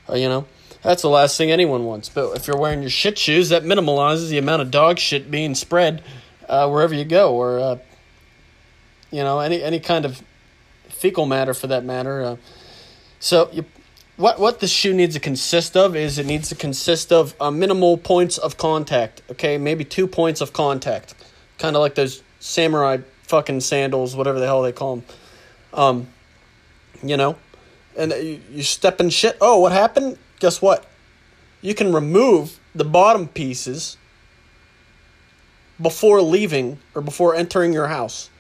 [0.10, 0.46] uh, you know,
[0.84, 2.10] that's the last thing anyone wants.
[2.10, 5.56] But if you're wearing your shit shoes, that minimalizes the amount of dog shit being
[5.56, 6.04] spread
[6.50, 7.78] uh, wherever you go, or uh,
[9.12, 10.24] you know, any any kind of
[10.90, 12.24] fecal matter for that matter.
[12.24, 12.36] Uh,
[13.20, 13.66] so you,
[14.18, 17.52] what what the shoe needs to consist of is it needs to consist of uh,
[17.52, 19.22] minimal points of contact.
[19.32, 21.14] Okay, maybe two points of contact,
[21.58, 25.06] kind of like those samurai fucking sandals, whatever the hell they call them.
[25.74, 26.08] Um,
[27.04, 27.38] you know,
[27.98, 29.38] and you, you step in shit.
[29.40, 30.18] Oh, what happened?
[30.42, 30.86] Guess what?
[31.62, 33.96] You can remove the bottom pieces
[35.80, 38.32] before leaving or before entering your house.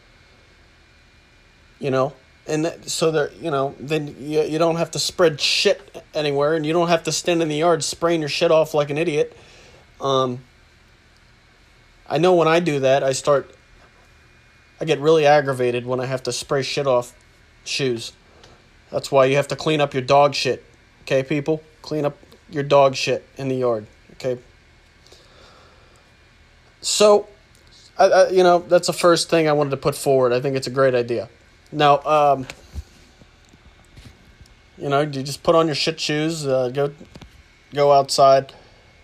[1.77, 2.13] You know,
[2.47, 6.55] and that, so that you know then you, you don't have to spread shit anywhere
[6.55, 8.97] and you don't have to stand in the yard spraying your shit off like an
[8.97, 9.37] idiot.
[10.01, 10.39] Um
[12.09, 13.55] i know when i do that i start
[14.81, 17.13] i get really aggravated when i have to spray shit off
[17.63, 18.11] shoes.
[18.89, 20.63] That's why you have to clean up your dog shit.
[21.03, 22.17] Okay people clean up
[22.49, 24.37] your dog shit in the yard okay
[26.81, 27.27] so
[27.97, 30.55] I, I you know that's the first thing i wanted to put forward i think
[30.55, 31.29] it's a great idea
[31.71, 32.47] now, um,
[34.77, 36.91] you know, you just put on your shit shoes, uh, go,
[37.73, 38.53] go outside.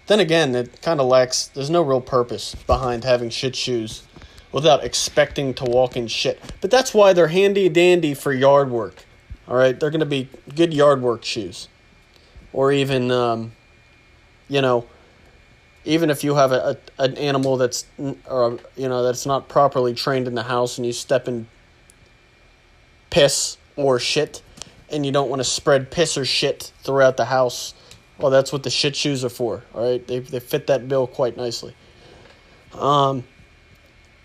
[0.07, 1.47] Then again, it kind of lacks.
[1.47, 4.03] There's no real purpose behind having shit shoes,
[4.51, 6.41] without expecting to walk in shit.
[6.61, 9.05] But that's why they're handy dandy for yard work.
[9.47, 11.69] All right, they're gonna be good yard work shoes,
[12.57, 13.51] or even, um,
[14.49, 14.83] you know,
[15.85, 17.85] even if you have a, a an animal that's,
[18.27, 21.47] or you know, that's not properly trained in the house, and you step in
[23.11, 24.41] piss or shit,
[24.89, 27.75] and you don't want to spread piss or shit throughout the house.
[28.17, 29.63] Well, that's what the shit shoes are for.
[29.75, 31.75] All right, they they fit that bill quite nicely.
[32.73, 33.23] Um,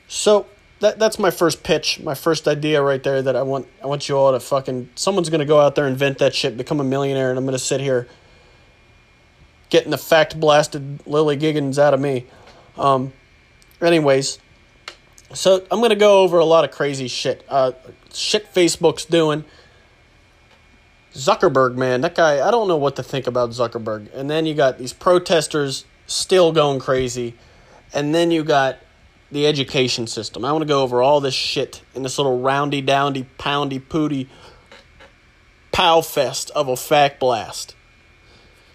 [0.09, 0.47] so
[0.81, 3.21] that that's my first pitch, my first idea right there.
[3.21, 5.93] That I want I want you all to fucking someone's gonna go out there and
[5.93, 8.09] invent that shit, become a millionaire, and I'm gonna sit here
[9.73, 12.27] getting the fact blasted Lily Giggins out of me.
[12.77, 13.11] Um,
[13.81, 14.39] anyways,
[15.33, 17.43] so I'm gonna go over a lot of crazy shit.
[17.49, 17.73] Uh,
[18.13, 19.45] shit Facebook's doing.
[21.15, 24.13] Zuckerberg, man, that guy, I don't know what to think about Zuckerberg.
[24.15, 27.35] And then you got these protesters still going crazy.
[27.95, 28.79] And then you got
[29.31, 30.45] the education system.
[30.45, 34.29] I want to go over all this shit in this little roundy, downdy, poundy, pooty
[35.71, 37.75] pow fest of a fact blast.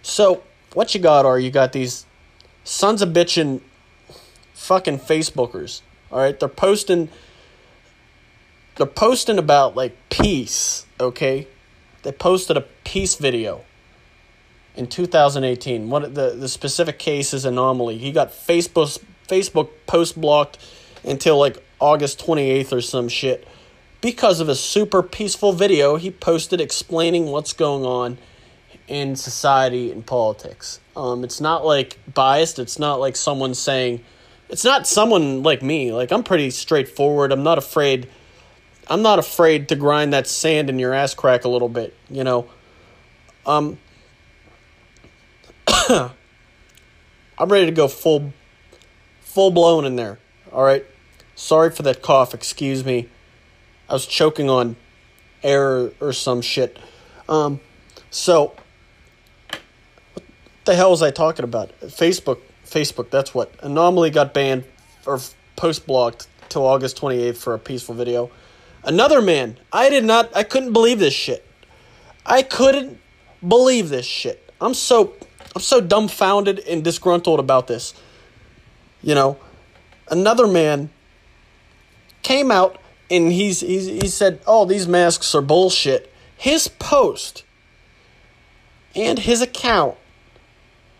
[0.02, 0.44] So,
[0.78, 2.06] what you got are you got these
[2.64, 3.62] sons of bitchin'
[4.54, 5.82] fucking Facebookers.
[6.12, 7.10] All right, they're posting
[8.76, 11.48] they're posting about like peace, okay?
[12.04, 13.66] they posted a peace video
[14.76, 15.90] in 2018.
[15.90, 17.98] What the the specific case is anomaly.
[17.98, 20.60] He got Facebook Facebook post blocked
[21.04, 23.48] until like August 28th or some shit
[24.00, 28.20] because of a super peaceful video he posted explaining what's going on
[28.88, 30.80] in society and politics.
[30.96, 32.60] Um, it's not like biased.
[32.60, 34.04] It's not like someone saying,
[34.50, 35.92] it's not someone like me.
[35.92, 37.32] Like I'm pretty straightforward.
[37.32, 38.10] I'm not afraid.
[38.90, 41.96] I'm not afraid to grind that sand in your ass crack a little bit.
[42.10, 42.48] You know.
[43.46, 43.78] Um.
[47.40, 48.34] I'm ready to go full,
[49.20, 50.18] full blown in there.
[50.52, 50.86] All right.
[51.36, 52.34] Sorry for that cough.
[52.34, 53.10] Excuse me.
[53.88, 54.76] I was choking on
[55.44, 56.80] air or some shit.
[57.30, 57.60] Um,
[58.10, 58.56] so
[60.68, 61.72] the hell was I talking about?
[61.82, 62.40] Facebook.
[62.66, 63.10] Facebook.
[63.10, 64.66] That's what anomaly got banned
[65.06, 65.20] or
[65.56, 68.30] post blocked till August 28th for a peaceful video.
[68.84, 69.58] Another man.
[69.74, 70.36] I did not.
[70.36, 71.46] I couldn't believe this shit.
[72.26, 73.00] I couldn't
[73.46, 74.54] believe this shit.
[74.62, 75.14] I'm so
[75.56, 77.94] I'm so dumbfounded and disgruntled about this.
[79.02, 79.38] You know,
[80.10, 80.90] another man
[82.22, 82.78] came out
[83.10, 87.44] and he's, he's he said, "Oh, these masks are bullshit." His post
[88.96, 89.96] and his account,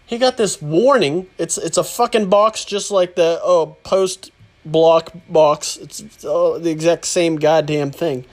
[0.08, 1.28] he got this warning.
[1.38, 4.32] It's it's a fucking box just like the oh post
[4.66, 5.78] block box.
[5.78, 8.26] It's, oh, the exact same goddamn thing.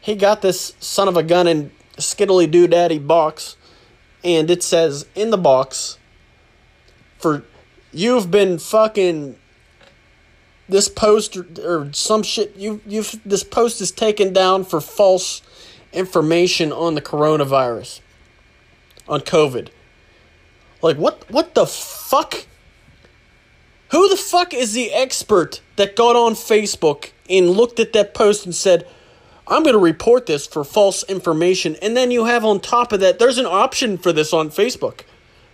[0.00, 3.56] He got this son of a gun and skiddly doo daddy box,
[4.24, 5.98] and it says in the box
[7.18, 7.44] for
[7.92, 9.36] you've been fucking
[10.68, 15.42] this post or, or some shit you you this post is taken down for false
[15.92, 18.00] information on the coronavirus
[19.08, 19.68] on covid
[20.84, 22.46] like what what the fuck?
[23.90, 28.44] Who the fuck is the expert that got on facebook and looked at that post
[28.44, 28.86] and said
[29.48, 33.00] i'm going to report this for false information and then you have on top of
[33.00, 35.00] that there's an option for this on facebook.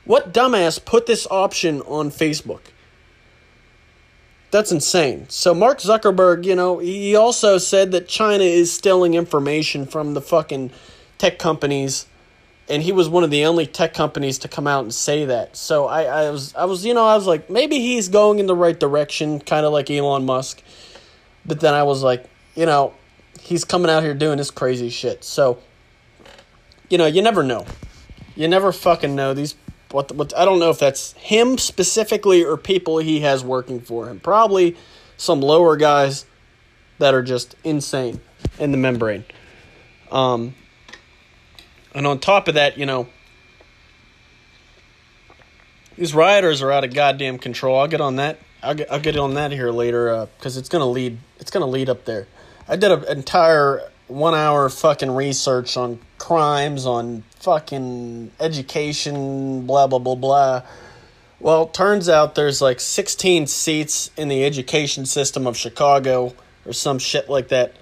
[0.04, 2.62] What dumbass put this option on facebook?
[4.50, 5.26] That's insane.
[5.28, 10.20] So Mark Zuckerberg, you know, he also said that China is stealing information from the
[10.20, 10.72] fucking
[11.18, 12.06] tech companies,
[12.70, 15.56] and he was one of the only tech companies to come out and say that.
[15.56, 18.46] So I, I was, I was, you know, I was like, maybe he's going in
[18.46, 20.62] the right direction, kind of like Elon Musk.
[21.44, 22.94] But then I was like, you know,
[23.40, 25.24] he's coming out here doing this crazy shit.
[25.24, 25.58] So,
[26.88, 27.66] you know, you never know.
[28.36, 29.34] You never fucking know.
[29.34, 29.56] These
[29.90, 34.08] what what I don't know if that's him specifically or people he has working for
[34.08, 34.20] him.
[34.20, 34.76] Probably
[35.16, 36.24] some lower guys
[36.98, 38.20] that are just insane
[38.58, 39.24] in the membrane.
[40.12, 40.54] Um,
[41.94, 43.08] and on top of that, you know,
[45.96, 47.78] these rioters are out of goddamn control.
[47.78, 48.38] I'll get on that.
[48.62, 51.66] I'll get I'll get on that here later because uh, it's gonna lead it's gonna
[51.66, 52.26] lead up there.
[52.68, 59.98] I did an entire one hour fucking research on crimes, on fucking education, blah, blah,
[59.98, 60.62] blah, blah.
[61.38, 66.34] Well, turns out there's like 16 seats in the education system of Chicago
[66.66, 67.74] or some shit like that.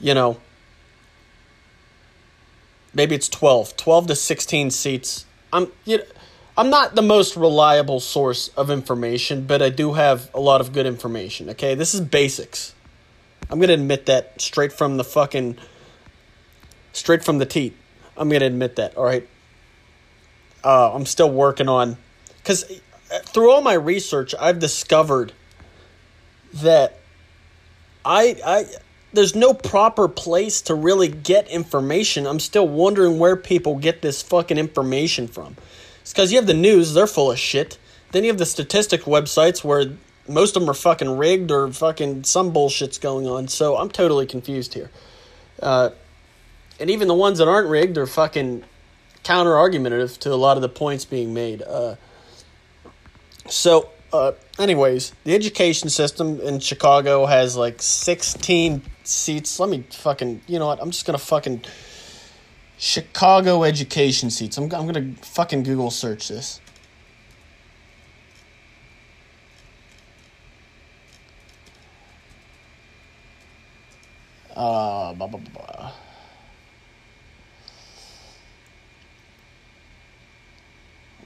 [0.00, 0.38] You know,
[2.98, 5.24] maybe it's 12, 12 to 16 seats.
[5.52, 6.04] I'm, you know,
[6.56, 10.72] I'm not the most reliable source of information, but I do have a lot of
[10.72, 11.48] good information.
[11.50, 12.74] Okay, this is basics.
[13.48, 15.56] I'm gonna admit that straight from the fucking,
[16.92, 17.76] straight from the teat.
[18.16, 18.96] I'm gonna admit that.
[18.96, 19.26] All right.
[20.64, 21.96] Uh, I'm still working on,
[22.38, 22.64] because
[23.26, 25.32] through all my research, I've discovered
[26.52, 26.98] that
[28.04, 28.66] I I
[29.12, 32.26] there's no proper place to really get information.
[32.26, 35.56] I'm still wondering where people get this fucking information from.
[36.02, 37.78] It's because you have the news; they're full of shit.
[38.12, 39.92] Then you have the statistic websites where
[40.26, 43.48] most of them are fucking rigged or fucking some bullshit's going on.
[43.48, 44.90] So I'm totally confused here.
[45.62, 45.90] Uh,
[46.80, 48.64] and even the ones that aren't rigged are fucking
[49.24, 51.62] counter argumentative to a lot of the points being made.
[51.62, 51.96] Uh,
[53.48, 59.58] so, uh, anyways, the education system in Chicago has like 16 seats.
[59.58, 60.80] Let me fucking, you know what?
[60.80, 61.62] I'm just gonna fucking
[62.76, 64.56] Chicago education seats.
[64.56, 66.60] I'm, I'm gonna fucking Google search this.
[74.54, 75.92] Uh, blah, blah, blah.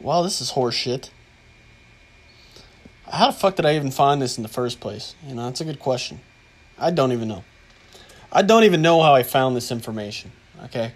[0.00, 1.10] Wow, this is horseshit.
[3.08, 5.14] How the fuck did I even find this in the first place?
[5.26, 6.20] You know, that's a good question.
[6.78, 7.44] I don't even know.
[8.32, 10.32] I don't even know how I found this information.
[10.64, 10.92] Okay.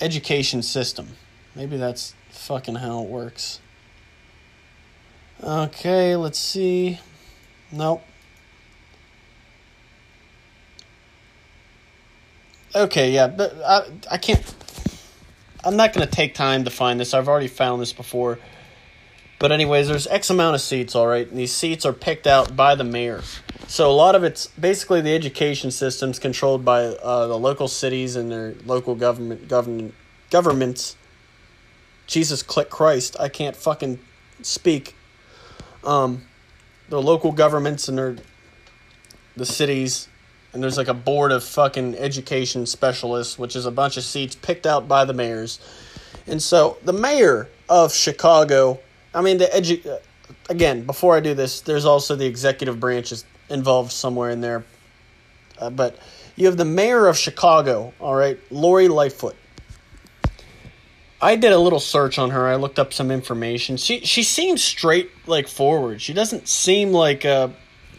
[0.00, 1.08] Education system.
[1.54, 3.60] Maybe that's fucking how it works.
[5.42, 6.98] Okay, let's see.
[7.70, 8.02] Nope.
[12.74, 14.42] okay, yeah, but I I can't.
[15.64, 17.14] I'm not gonna take time to find this.
[17.14, 18.38] I've already found this before.
[19.42, 22.54] But anyways, there's X amount of seats, all right, and these seats are picked out
[22.54, 23.22] by the mayor.
[23.66, 28.14] So a lot of it's basically the education system's controlled by uh, the local cities
[28.14, 29.94] and their local government government
[30.30, 30.94] governments.
[32.06, 33.16] Jesus, click Christ!
[33.18, 33.98] I can't fucking
[34.42, 34.94] speak.
[35.82, 36.22] Um,
[36.88, 38.18] the local governments and their
[39.36, 40.06] the cities
[40.52, 44.36] and there's like a board of fucking education specialists, which is a bunch of seats
[44.36, 45.58] picked out by the mayors.
[46.28, 48.78] And so the mayor of Chicago
[49.14, 50.00] I mean, the edu-
[50.48, 54.64] again, before I do this, there's also the executive branch is involved somewhere in there.
[55.58, 55.96] Uh, but
[56.36, 59.36] you have the mayor of Chicago, all right, Lori Lightfoot.
[61.20, 62.48] I did a little search on her.
[62.48, 63.76] I looked up some information.
[63.76, 66.02] She she seems straight like forward.
[66.02, 67.50] She doesn't seem like uh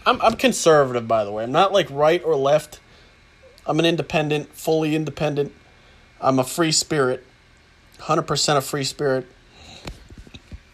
[0.05, 1.45] I'm I'm conservative by the way.
[1.45, 2.81] I'm not like right or left.
[3.65, 5.53] I'm an independent, fully independent.
[6.19, 7.23] I'm a free spirit.
[7.99, 9.25] 100% a free spirit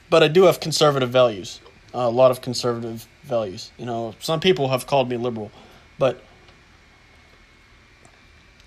[0.09, 1.59] but I do have conservative values.
[1.93, 3.71] A lot of conservative values.
[3.77, 5.51] You know, some people have called me liberal,
[5.97, 6.23] but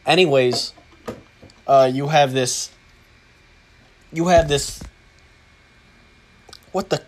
[0.06, 0.72] anyways,
[1.66, 2.70] uh, you have this.
[4.12, 4.82] You have this.
[6.72, 7.02] What the,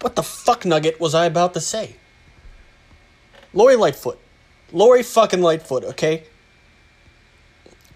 [0.00, 1.96] what the fuck nugget was I about to say?
[3.52, 4.18] Lori Lightfoot,
[4.72, 5.84] Lori fucking Lightfoot.
[5.84, 6.24] Okay.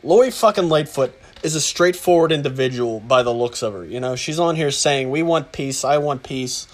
[0.03, 3.85] Lori fucking Lightfoot is a straightforward individual by the looks of her.
[3.85, 6.67] You know, she's on here saying, We want peace, I want peace.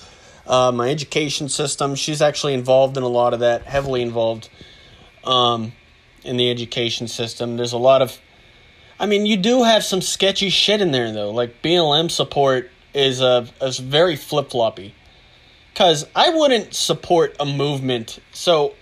[0.47, 4.49] Uh, my education system, she's actually involved in a lot of that, heavily involved
[5.25, 5.73] um,
[6.25, 7.57] in the education system.
[7.57, 8.19] There's a lot of,
[8.99, 11.31] I mean, you do have some sketchy shit in there, though.
[11.31, 14.95] Like BLM support is, a, is very flip floppy.
[15.73, 18.19] Because I wouldn't support a movement.
[18.33, 18.75] So,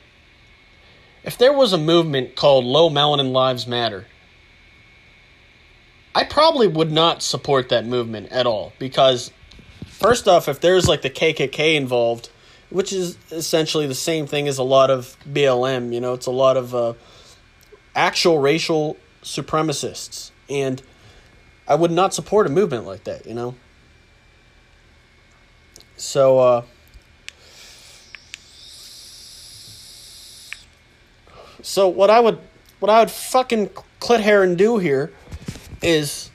[1.23, 4.07] if there was a movement called Low Melanin Lives Matter,
[6.19, 9.31] I probably would not support that movement at all because,
[9.87, 12.31] first off, if there's like the KKK involved,
[12.71, 16.33] which is essentially the same thing as a lot of BLM, you know, it's a
[16.33, 16.95] lot of uh,
[17.95, 20.33] actual racial supremacists.
[20.51, 20.83] And
[21.69, 23.55] I would not support a movement like that, you know?
[25.97, 26.63] So, uh,
[31.63, 32.41] so what I would,
[32.81, 33.69] what I would fucking
[34.01, 35.13] clit hair and do here
[35.83, 36.31] is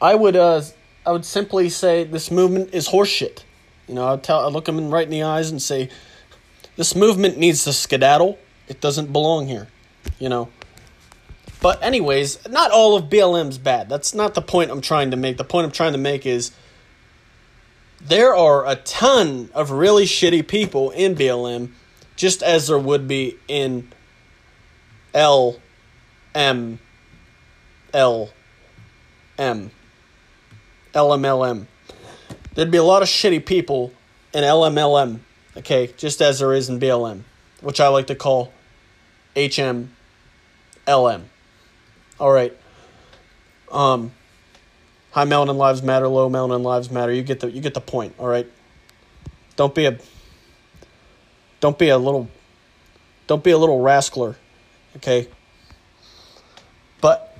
[0.00, 0.62] I would uh
[1.04, 3.44] I would simply say this movement is horseshit.
[3.88, 5.88] You know, I tell I look them right in the eyes and say
[6.76, 8.38] this movement needs to skedaddle.
[8.68, 9.68] It doesn't belong here.
[10.18, 10.48] You know.
[11.60, 13.88] But anyways, not all of BLM's bad.
[13.88, 15.36] That's not the point I'm trying to make.
[15.36, 16.50] The point I'm trying to make is
[18.00, 21.70] there are a ton of really shitty people in BLM,
[22.14, 23.90] just as there would be in
[25.14, 25.56] L
[26.34, 26.78] M
[27.92, 28.30] L
[29.38, 29.70] M.
[30.94, 31.66] LMLM.
[32.54, 33.92] There'd be a lot of shitty people
[34.32, 35.20] in LMLM,
[35.58, 37.22] okay, just as there is in BLM,
[37.60, 38.52] which I like to call
[39.34, 39.88] HMLM.
[40.86, 42.56] All right.
[43.70, 44.12] Um,
[45.10, 47.12] high melanin lives matter, low melanin lives matter.
[47.12, 48.14] You get the you get the point.
[48.18, 48.50] All right.
[49.56, 49.98] Don't be a
[51.60, 52.28] don't be a little
[53.26, 54.36] don't be a little rascaler,
[54.96, 55.28] okay.
[57.00, 57.35] But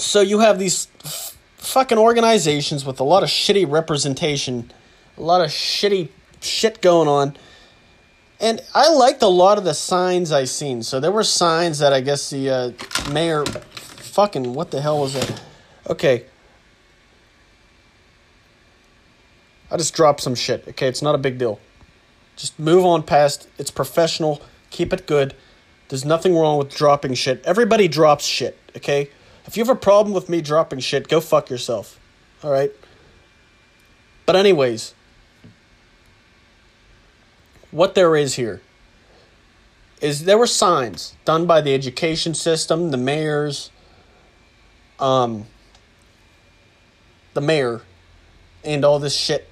[0.00, 4.72] so you have these f- fucking organizations with a lot of shitty representation,
[5.16, 6.08] a lot of shitty
[6.40, 7.36] shit going on.
[8.40, 10.82] And I liked a lot of the signs I seen.
[10.82, 12.72] So there were signs that I guess the uh,
[13.12, 15.42] mayor, fucking what the hell was it?
[15.88, 16.24] Okay.
[19.70, 20.66] I just dropped some shit.
[20.68, 21.60] Okay, it's not a big deal.
[22.36, 23.48] Just move on past.
[23.58, 24.40] It's professional.
[24.70, 25.34] Keep it good.
[25.88, 27.44] There's nothing wrong with dropping shit.
[27.44, 28.58] Everybody drops shit.
[28.76, 29.10] Okay.
[29.50, 31.98] If you have a problem with me dropping shit, go fuck yourself.
[32.44, 32.70] All right?
[34.24, 34.94] But, anyways,
[37.72, 38.62] what there is here
[40.00, 43.72] is there were signs done by the education system, the mayors,
[45.00, 45.46] um,
[47.34, 47.82] the mayor,
[48.62, 49.48] and all this shit.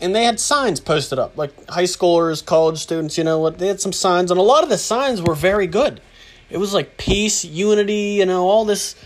[0.00, 3.58] And they had signs posted up, like high schoolers, college students, you know what?
[3.58, 6.00] They had some signs, and a lot of the signs were very good.
[6.48, 8.96] It was like peace, unity, you know, all this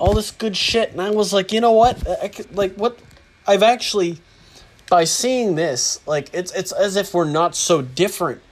[0.00, 2.06] all this good shit, and I was like, you know what?
[2.22, 2.98] I could, like what
[3.46, 4.18] I've actually
[4.88, 8.42] by seeing this, like it's it's as if we're not so different.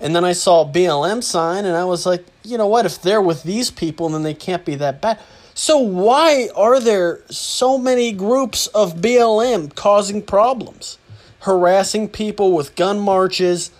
[0.00, 2.86] And then I saw BLM sign, and I was like, you know what?
[2.86, 5.20] If they're with these people, then they can't be that bad.
[5.52, 10.96] So why are there so many groups of BLM causing problems,
[11.40, 13.70] harassing people with gun marches,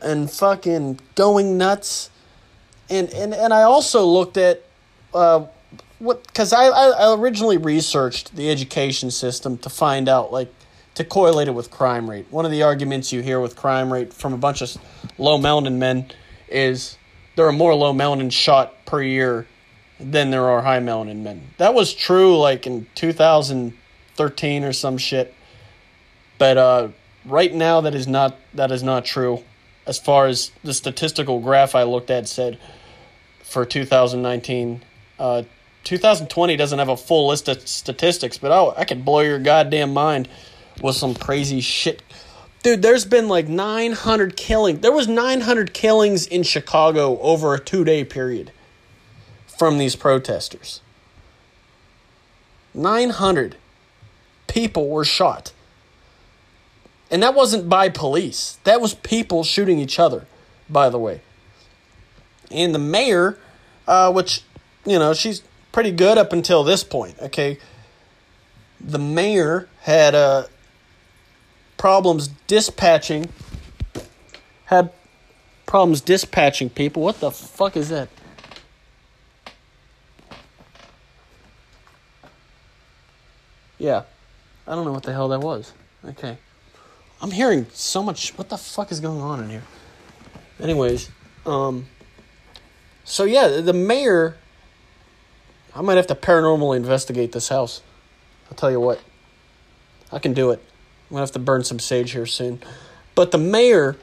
[0.00, 2.10] and fucking going nuts?
[2.90, 4.62] and and and I also looked at
[5.14, 5.46] uh,
[6.00, 10.52] what because I, I originally researched the education system to find out like
[10.94, 12.26] to correlate it with crime rate.
[12.30, 14.76] One of the arguments you hear with crime rate from a bunch of
[15.18, 16.10] low melanin men
[16.48, 16.96] is
[17.36, 19.46] there are more low melanin shot per year
[20.00, 21.42] than there are high melanin men.
[21.58, 25.34] That was true like in 2013 or some shit.
[26.38, 26.88] But uh,
[27.26, 29.44] right now that is not that is not true.
[29.86, 32.58] As far as the statistical graph I looked at said
[33.42, 34.82] for 2019
[35.18, 35.42] uh,
[35.84, 39.92] 2020 doesn't have a full list of statistics, but oh, I could blow your goddamn
[39.92, 40.28] mind
[40.82, 42.02] with some crazy shit.
[42.62, 44.80] Dude, there's been like 900 killings.
[44.80, 48.52] There was 900 killings in Chicago over a 2-day period
[49.46, 50.82] from these protesters.
[52.74, 53.56] 900
[54.46, 55.52] people were shot.
[57.10, 58.58] And that wasn't by police.
[58.64, 60.26] That was people shooting each other,
[60.68, 61.22] by the way.
[62.50, 63.38] And the mayor,
[63.88, 64.42] uh, which,
[64.84, 65.42] you know, she's
[65.72, 67.58] pretty good up until this point, okay?
[68.80, 70.44] The mayor had uh,
[71.76, 73.28] problems dispatching,
[74.66, 74.92] had
[75.66, 77.02] problems dispatching people.
[77.02, 78.08] What the fuck is that?
[83.78, 84.02] Yeah.
[84.66, 85.72] I don't know what the hell that was.
[86.04, 86.38] Okay.
[87.20, 88.36] I'm hearing so much.
[88.38, 89.62] What the fuck is going on in here?
[90.60, 91.10] Anyways,
[91.44, 91.86] um,
[93.04, 94.36] so yeah, the mayor
[95.74, 97.82] I might have to paranormally investigate this house.
[98.50, 99.00] I'll tell you what.
[100.12, 100.62] I can do it.
[101.10, 102.60] I'm to have to burn some sage here soon.
[103.14, 103.96] But the mayor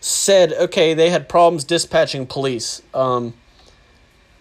[0.00, 3.34] said, okay, they had problems dispatching police, um,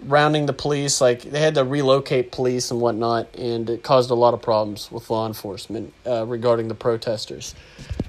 [0.01, 1.01] rounding the police.
[1.01, 4.91] Like, they had to relocate police and whatnot, and it caused a lot of problems
[4.91, 7.55] with law enforcement uh, regarding the protesters.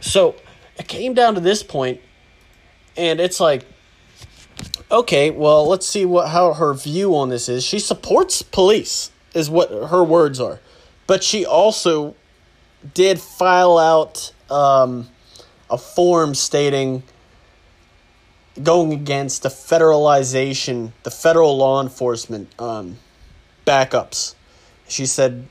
[0.00, 0.34] So,
[0.76, 2.00] it came down to this point,
[2.96, 3.64] and it's like,
[4.90, 7.64] okay, well, let's see what how her view on this is.
[7.64, 10.60] She supports police, is what her words are,
[11.06, 12.14] but she also
[12.94, 15.08] did file out um,
[15.70, 17.02] a form stating
[18.62, 22.98] going against the federalization, the federal law enforcement um,
[23.66, 24.34] backups.
[24.88, 25.46] She said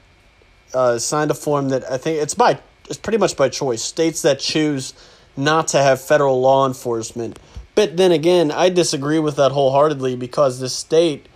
[0.74, 2.60] uh, signed a form that I think it's by
[2.90, 3.82] it's pretty much by choice.
[3.82, 4.94] States that choose
[5.36, 7.40] not to have federal law enforcement
[7.78, 11.28] but then again, I disagree with that wholeheartedly because the state,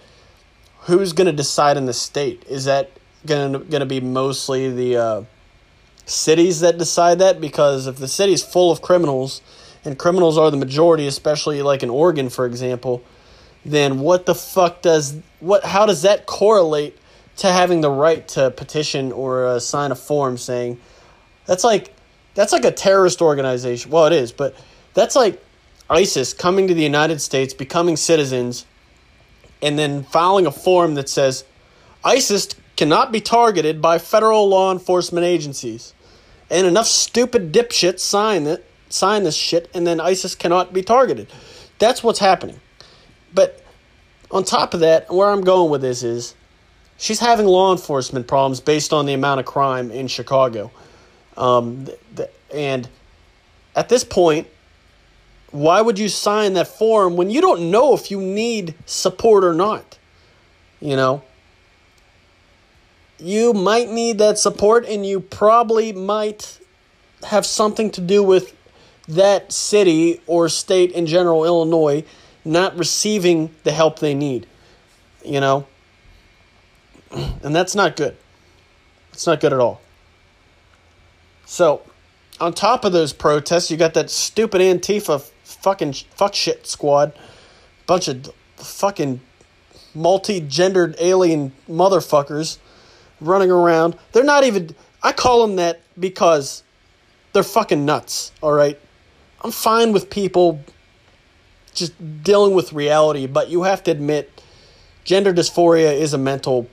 [0.80, 2.44] who's going to decide in the state?
[2.50, 2.90] Is that
[3.28, 5.24] going to be mostly the uh,
[6.08, 7.40] cities that decide that?
[7.40, 9.44] Because if the city's full of criminals,
[9.86, 13.04] and criminals are the majority, especially like in Oregon, for example,
[13.64, 15.64] then what the fuck does what?
[15.64, 16.98] How does that correlate
[17.38, 20.80] to having the right to petition or uh, sign a form saying
[21.46, 21.94] that's like
[22.34, 23.92] that's like a terrorist organization?
[23.92, 24.56] Well, it is, but
[24.96, 25.40] that's like
[25.92, 28.66] ISIS coming to the United States, becoming citizens,
[29.62, 31.44] and then filing a form that says
[32.04, 35.94] ISIS cannot be targeted by federal law enforcement agencies.
[36.50, 41.28] And enough stupid dipshits sign it, sign this shit, and then ISIS cannot be targeted.
[41.78, 42.60] That's what's happening.
[43.34, 43.62] But
[44.32, 46.36] on top of that, where I'm going with this is
[46.98, 50.72] she's having law enforcement problems based on the amount of crime in Chicago.
[51.36, 51.88] Um,
[52.54, 52.88] and
[53.76, 54.48] at this point,
[55.52, 59.54] why would you sign that form when you don't know if you need support or
[59.54, 59.98] not?
[60.80, 61.24] You know,
[63.20, 66.60] you might need that support, and you probably might
[67.24, 68.56] have something to do with
[69.08, 72.04] that city or state in general, Illinois,
[72.44, 74.48] not receiving the help they need.
[75.24, 75.68] You know,
[77.12, 78.16] and that's not good.
[79.14, 79.82] It's not good at all.
[81.46, 81.82] So,
[82.40, 85.31] on top of those protests, you got that stupid Antifa
[85.62, 87.14] fucking fuck shit squad,
[87.88, 89.22] bunch of fucking
[89.94, 92.58] multi-gendered alien motherfuckers
[93.20, 93.96] running around.
[94.12, 94.76] They're not even.
[95.04, 96.64] I call them that because
[97.34, 98.32] they're fucking nuts.
[98.42, 98.80] All right,
[99.42, 100.62] I'm fine with people
[101.74, 101.94] just
[102.24, 104.42] dealing with reality, but you have to admit,
[105.04, 106.68] gender dysphoria is a mental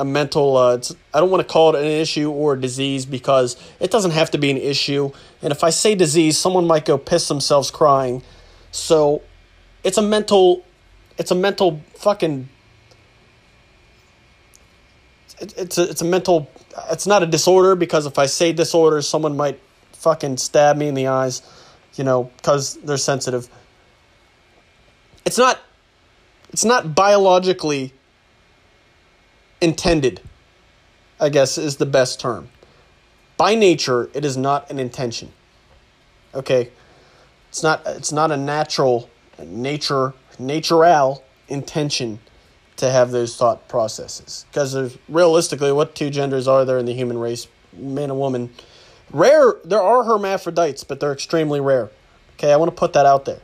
[0.00, 0.80] a mental uh,
[1.14, 4.30] i don't want to call it an issue or a disease because it doesn't have
[4.30, 5.10] to be an issue.
[5.42, 8.22] And if i say disease someone might go piss themselves crying.
[8.72, 9.22] So
[9.84, 10.64] it's a mental
[11.18, 12.48] it's a mental fucking
[15.40, 16.50] it, it's a, it's a mental
[16.90, 19.60] it's not a disorder because if i say disorder someone might
[19.92, 21.42] fucking stab me in the eyes
[21.96, 23.48] you know because they're sensitive.
[25.24, 25.60] It's not
[26.50, 27.92] it's not biologically
[29.60, 30.20] intended,
[31.20, 32.48] I guess is the best term.
[33.36, 35.32] By nature, it is not an intention.
[36.34, 36.70] Okay?
[37.48, 39.10] It's not it's not a natural
[39.44, 42.20] nature natural intention
[42.76, 46.94] to have those thought processes because there's realistically what two genders are there in the
[46.94, 48.50] human race man and woman
[49.10, 51.90] rare there are hermaphrodites but they're extremely rare
[52.34, 53.40] okay i want to put that out there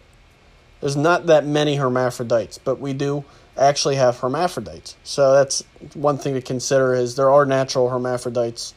[0.80, 3.24] there's not that many hermaphrodites but we do
[3.56, 8.74] actually have hermaphrodites so that's one thing to consider is there are natural hermaphrodites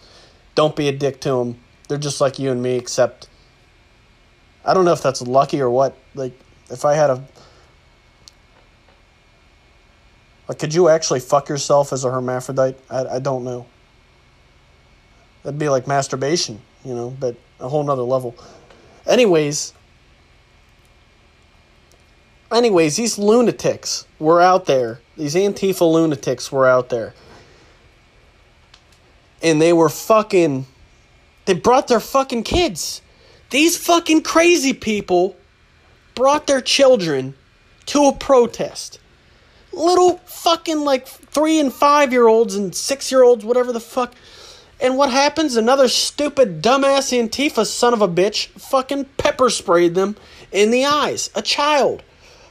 [0.55, 3.27] don't be a dick to them they're just like you and me except
[4.65, 6.33] i don't know if that's lucky or what like
[6.69, 7.23] if i had a
[10.49, 12.75] like, could you actually fuck yourself as a hermaphrodite?
[12.89, 13.67] I, I don't know.
[15.43, 18.35] That'd be like masturbation, you know, but a whole nother level.
[19.05, 19.73] Anyways,
[22.51, 24.99] anyways, these lunatics were out there.
[25.17, 27.13] These Antifa lunatics were out there.
[29.41, 30.65] And they were fucking.
[31.45, 33.01] They brought their fucking kids.
[33.49, 35.35] These fucking crazy people
[36.13, 37.33] brought their children
[37.87, 38.99] to a protest
[39.71, 44.13] little fucking like three and five year olds and six year olds, whatever the fuck.
[44.81, 45.55] And what happens?
[45.57, 50.15] Another stupid, dumbass Antifa son of a bitch fucking pepper sprayed them
[50.51, 51.29] in the eyes.
[51.35, 52.01] A child.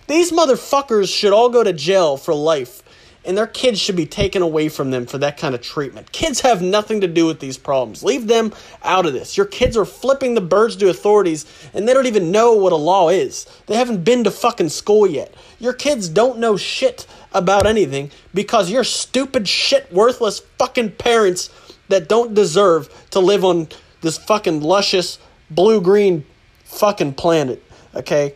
[0.08, 2.82] These motherfuckers should all go to jail for life
[3.26, 6.12] and their kids should be taken away from them for that kind of treatment.
[6.12, 8.02] Kids have nothing to do with these problems.
[8.02, 9.36] Leave them out of this.
[9.36, 11.44] Your kids are flipping the birds to authorities
[11.74, 13.46] and they don't even know what a law is.
[13.66, 15.34] They haven't been to fucking school yet.
[15.58, 21.50] Your kids don't know shit about anything because you're stupid, shit, worthless fucking parents
[21.88, 23.68] that don't deserve to live on
[24.00, 25.18] this fucking luscious
[25.50, 26.24] blue green
[26.64, 27.62] fucking planet.
[27.94, 28.34] Okay?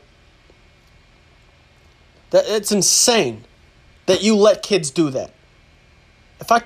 [2.32, 3.44] That it's insane
[4.06, 5.32] that you let kids do that.
[6.40, 6.62] If I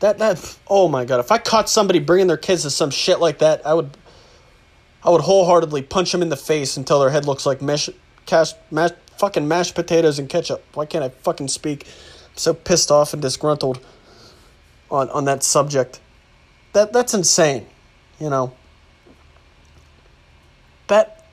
[0.00, 3.20] that that oh my god, if I caught somebody bringing their kids to some shit
[3.20, 3.90] like that, I would
[5.02, 7.90] I would wholeheartedly punch them in the face until their head looks like mesh
[8.24, 10.64] cast mash, fucking mashed potatoes and ketchup.
[10.74, 11.86] Why can't I fucking speak?
[11.86, 13.80] I'm so pissed off and disgruntled
[14.92, 16.00] on on that subject.
[16.72, 17.66] That that's insane,
[18.20, 18.54] you know.
[20.86, 21.23] That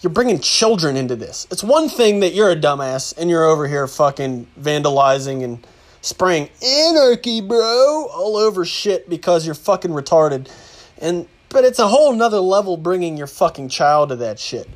[0.00, 1.46] you're bringing children into this.
[1.50, 5.66] It's one thing that you're a dumbass and you're over here fucking vandalizing and
[6.00, 10.50] spraying anarchy, bro, all over shit because you're fucking retarded.
[10.98, 14.68] And but it's a whole nother level bringing your fucking child to that shit.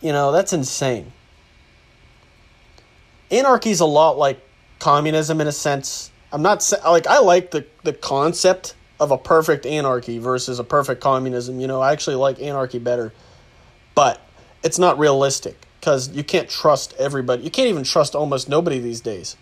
[0.00, 1.12] You know, that's insane.
[3.30, 4.40] Anarchy's a lot like
[4.78, 6.10] communism in a sense.
[6.32, 11.00] I'm not like I like the the concept of a perfect anarchy versus a perfect
[11.00, 11.60] communism.
[11.60, 13.12] You know, I actually like anarchy better.
[13.94, 14.20] But
[14.62, 17.42] it's not realistic because you can't trust everybody.
[17.42, 19.36] You can't even trust almost nobody these days.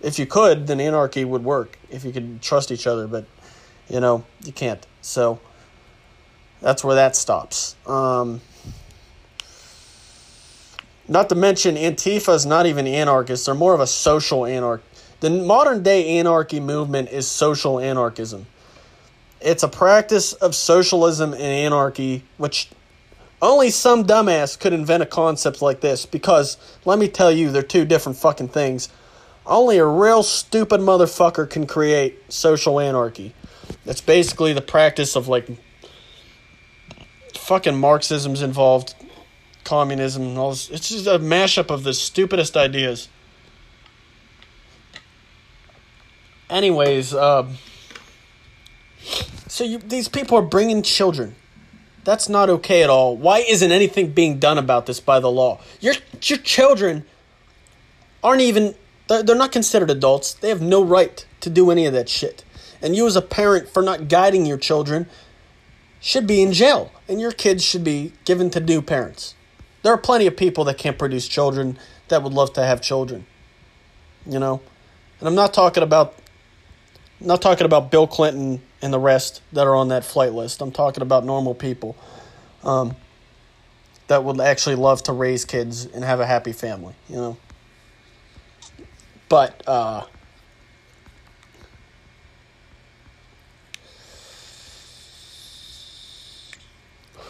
[0.00, 3.26] If you could, then anarchy would work if you could trust each other, but
[3.88, 4.84] you know, you can't.
[5.00, 5.40] So
[6.60, 7.76] that's where that stops.
[7.86, 8.40] Um,
[11.08, 14.82] not to mention, Antifa is not even anarchists, they're more of a social anarch.
[15.20, 18.46] The modern day anarchy movement is social anarchism.
[19.40, 22.70] It's a practice of socialism and anarchy, which
[23.40, 27.62] only some dumbass could invent a concept like this because, let me tell you, they're
[27.62, 28.88] two different fucking things.
[29.46, 33.34] Only a real stupid motherfucker can create social anarchy.
[33.86, 35.48] It's basically the practice of like
[37.34, 38.94] fucking Marxism's involved,
[39.64, 40.68] communism, and all this.
[40.70, 43.08] It's just a mashup of the stupidest ideas.
[46.50, 47.46] Anyways, uh,
[49.46, 51.36] so you, these people are bringing children
[52.08, 53.18] that's not okay at all.
[53.18, 55.60] Why isn't anything being done about this by the law?
[55.78, 55.92] Your
[56.22, 57.04] your children
[58.24, 58.74] aren't even
[59.08, 60.32] they're not considered adults.
[60.32, 62.44] They have no right to do any of that shit.
[62.80, 65.06] And you as a parent for not guiding your children
[66.00, 69.34] should be in jail and your kids should be given to new parents.
[69.82, 71.78] There are plenty of people that can't produce children
[72.08, 73.26] that would love to have children.
[74.24, 74.62] You know?
[75.20, 76.14] And I'm not talking about
[77.20, 80.60] I'm not talking about Bill Clinton and the rest that are on that flight list.
[80.60, 81.96] I'm talking about normal people
[82.62, 82.94] um,
[84.06, 87.36] that would actually love to raise kids and have a happy family, you know.
[89.28, 90.04] But uh,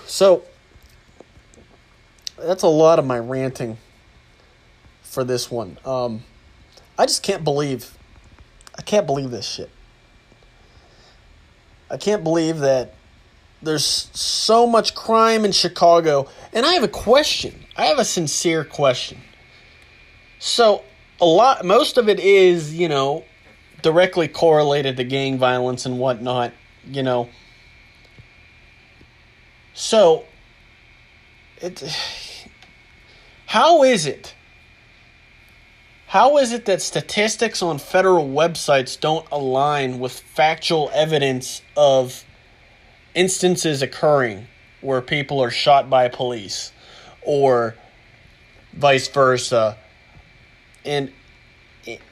[0.05, 0.45] so
[2.39, 3.78] that's a lot of my ranting
[5.03, 5.78] for this one.
[5.84, 6.24] Um,
[6.99, 7.97] I just can't believe
[8.76, 9.70] I can't believe this shit.
[11.91, 12.95] I can't believe that
[13.62, 16.28] there's so much crime in Chicago.
[16.53, 17.64] And I have a question.
[17.76, 19.18] I have a sincere question.
[20.39, 20.84] So,
[21.20, 23.24] a lot, most of it is, you know,
[23.82, 26.53] directly correlated to gang violence and whatnot,
[26.84, 27.28] you know.
[29.74, 30.24] So,
[31.61, 31.82] it
[33.47, 34.34] how is it
[36.09, 42.25] how is it that statistics on federal websites don't align with factual evidence of
[43.15, 44.47] instances occurring
[44.81, 46.73] where people are shot by police
[47.21, 47.75] or
[48.73, 49.77] vice versa?
[50.83, 51.13] And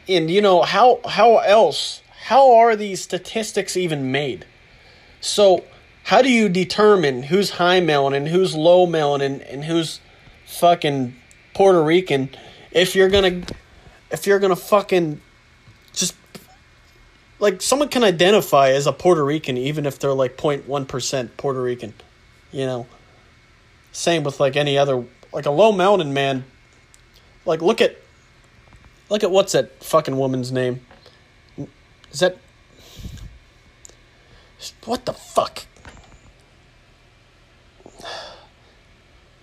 [0.06, 4.44] and you know how how else how are these statistics even made?
[5.22, 5.64] So
[6.02, 10.00] how do you determine who's high melanin and who's low melanin and who's
[10.44, 11.16] fucking
[11.54, 12.28] puerto rican
[12.72, 13.40] if you're gonna
[14.10, 15.20] if you're gonna fucking
[15.92, 16.14] just
[17.38, 21.92] like someone can identify as a puerto rican even if they're like 0.1% puerto rican
[22.52, 22.86] you know
[23.92, 26.44] same with like any other like a low mountain man
[27.44, 27.96] like look at
[29.08, 30.80] look at what's that fucking woman's name?
[32.12, 32.36] Is that
[34.84, 35.64] what the fuck?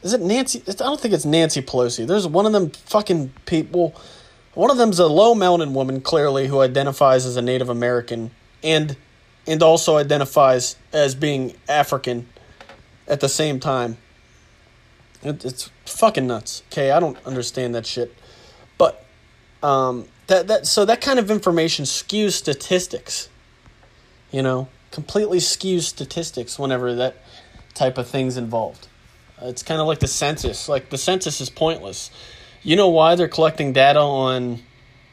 [0.01, 0.61] Is it Nancy?
[0.67, 2.05] I don't think it's Nancy Pelosi.
[2.05, 3.95] There's one of them fucking people.
[4.53, 8.31] One of them's a low mountain woman, clearly, who identifies as a Native American
[8.63, 8.95] and
[9.45, 12.29] and also identifies as being African
[13.07, 13.97] at the same time.
[15.21, 16.63] It, it's fucking nuts.
[16.71, 18.15] Okay, I don't understand that shit.
[18.77, 19.03] But
[19.61, 23.29] um, that that so that kind of information skews statistics.
[24.31, 27.15] You know, completely skews statistics whenever that
[27.73, 28.87] type of thing's involved.
[29.41, 30.69] It's kind of like the census.
[30.69, 32.11] Like the census is pointless.
[32.63, 34.59] You know why they're collecting data on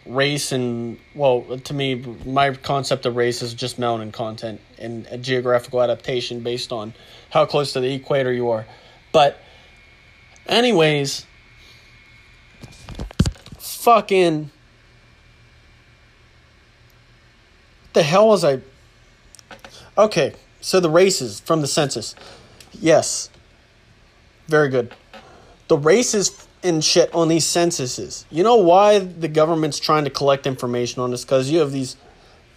[0.06, 5.18] race and well, to me, my concept of race is just mountain content and a
[5.18, 6.94] geographical adaptation based on
[7.30, 8.66] how close to the equator you are.
[9.12, 9.40] But
[10.50, 11.26] Anyways,
[13.58, 14.50] fucking.
[17.82, 18.60] What the hell was I?
[19.96, 22.16] Okay, so the races from the census.
[22.72, 23.30] Yes.
[24.48, 24.92] Very good.
[25.68, 28.26] The races and shit on these censuses.
[28.30, 31.24] You know why the government's trying to collect information on this?
[31.24, 31.96] Because you have these,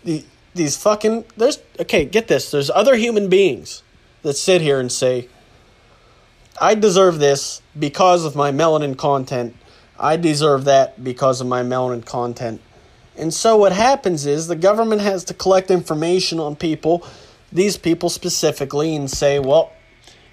[0.04, 0.24] the,
[0.54, 1.26] these fucking.
[1.38, 2.06] There's okay.
[2.06, 2.52] Get this.
[2.52, 3.84] There's other human beings
[4.24, 5.30] that sit here and say,
[6.60, 9.56] I deserve this because of my melanin content.
[10.00, 12.62] I deserve that because of my melanin content.
[13.16, 17.06] And so what happens is the government has to collect information on people,
[17.52, 19.72] these people specifically, and say, well,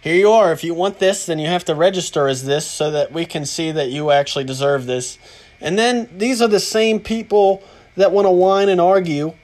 [0.01, 0.53] here you are.
[0.53, 3.45] If you want this, then you have to register as this so that we can
[3.45, 5.19] see that you actually deserve this.
[5.61, 7.63] And then these are the same people
[7.97, 9.35] that want to whine and argue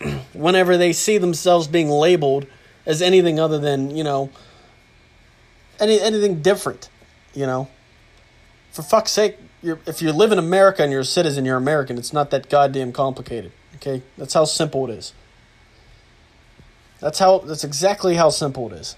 [0.32, 2.46] whenever they see themselves being labeled
[2.86, 4.30] as anything other than, you know,
[5.80, 6.88] any anything different,
[7.34, 7.68] you know.
[8.70, 11.98] For fuck's sake, you're, if you live in America and you're a citizen, you're American.
[11.98, 13.52] It's not that goddamn complicated.
[13.76, 15.12] Okay, that's how simple it is.
[17.00, 17.38] That's how.
[17.38, 18.96] That's exactly how simple it is.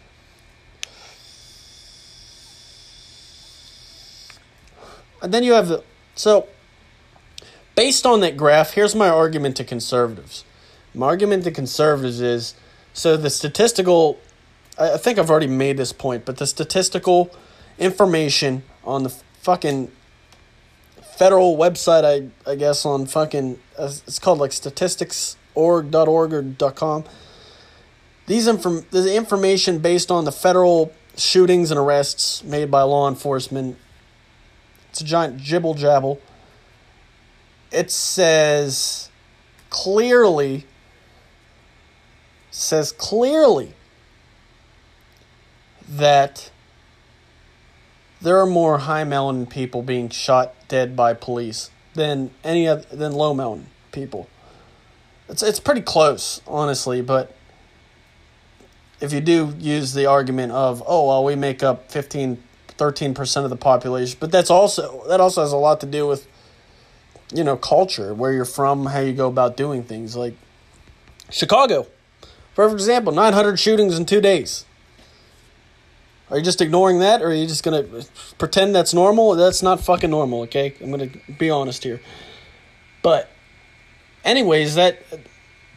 [5.22, 6.48] And then you have the so.
[7.76, 10.44] Based on that graph, here's my argument to conservatives.
[10.92, 12.54] My argument to conservatives is
[12.92, 14.18] so the statistical
[14.78, 17.30] I think I've already made this point, but the statistical
[17.78, 19.90] information on the fucking
[21.16, 27.04] federal website, I I guess on fucking uh, it's called like statistics.org.org or .com.
[28.26, 33.76] These inform the information based on the federal shootings and arrests made by law enforcement.
[34.90, 36.20] It's a giant jibble jabble.
[37.70, 39.08] It says
[39.70, 40.66] clearly
[42.50, 43.74] says clearly
[45.88, 46.50] that
[48.20, 53.12] there are more high melanin people being shot dead by police than any other than
[53.12, 54.28] low melanin people.
[55.28, 57.36] It's it's pretty close, honestly, but
[59.00, 62.42] if you do use the argument of, oh well we make up 15
[62.80, 66.26] 13% of the population, but that's also that also has a lot to do with
[67.32, 70.34] you know, culture, where you're from, how you go about doing things like
[71.30, 71.86] Chicago.
[72.54, 74.64] For example, 900 shootings in 2 days.
[76.30, 77.84] Are you just ignoring that, or are you just gonna
[78.38, 79.34] pretend that's normal?
[79.34, 80.74] That's not fucking normal, okay?
[80.80, 82.00] I'm gonna be honest here.
[83.02, 83.30] But,
[84.24, 84.98] anyways, that.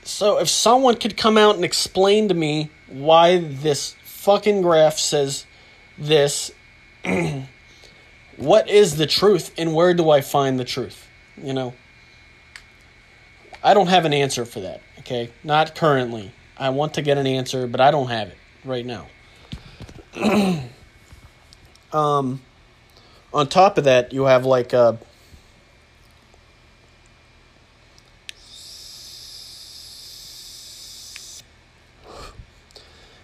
[0.04, 5.46] So, if someone could come out and explain to me why this fucking graph says
[5.98, 6.52] this,
[8.38, 11.08] what is the truth, and where do I find the truth?
[11.38, 11.74] You know?
[13.64, 15.32] I don't have an answer for that, okay?
[15.44, 16.32] Not currently.
[16.58, 19.08] I want to get an answer, but I don't have it right now.
[21.94, 22.42] um,
[23.34, 24.78] on top of that, you have like a.
[24.78, 24.98] Uh,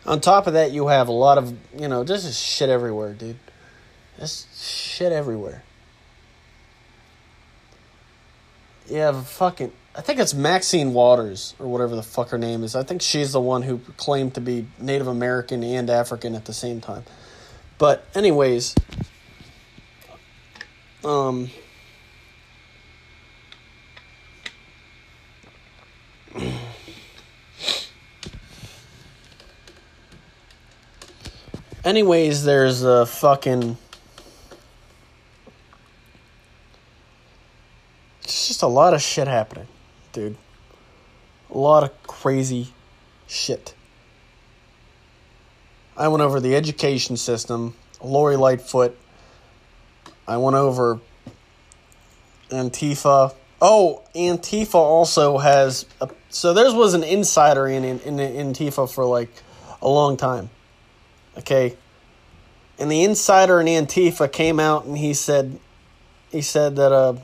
[0.05, 3.13] on top of that, you have a lot of you know, this is shit everywhere,
[3.13, 3.37] dude.
[4.19, 5.63] There's shit everywhere.
[8.91, 9.71] Have fucking.
[9.95, 12.75] I think it's Maxine Waters or whatever the fuck her name is.
[12.75, 16.53] I think she's the one who claimed to be Native American and African at the
[16.53, 17.05] same time.
[17.77, 18.75] But anyways,
[21.05, 21.49] um.
[31.85, 33.77] Anyways, there's a fucking.
[38.29, 39.65] It's just a lot of shit happening,
[40.13, 40.37] dude.
[41.49, 42.67] A lot of crazy
[43.27, 43.73] shit.
[45.97, 47.73] I went over the education system,
[48.03, 48.95] Lori Lightfoot.
[50.27, 50.99] I went over
[52.51, 53.33] Antifa.
[53.59, 59.05] Oh, Antifa also has a, so theirs was an insider in, in in Antifa for
[59.05, 59.31] like
[59.81, 60.51] a long time.
[61.35, 61.75] Okay.
[62.77, 65.59] And the insider in Antifa came out and he said
[66.29, 67.15] he said that uh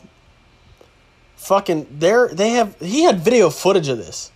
[1.35, 4.31] fucking there they have he had video footage of this.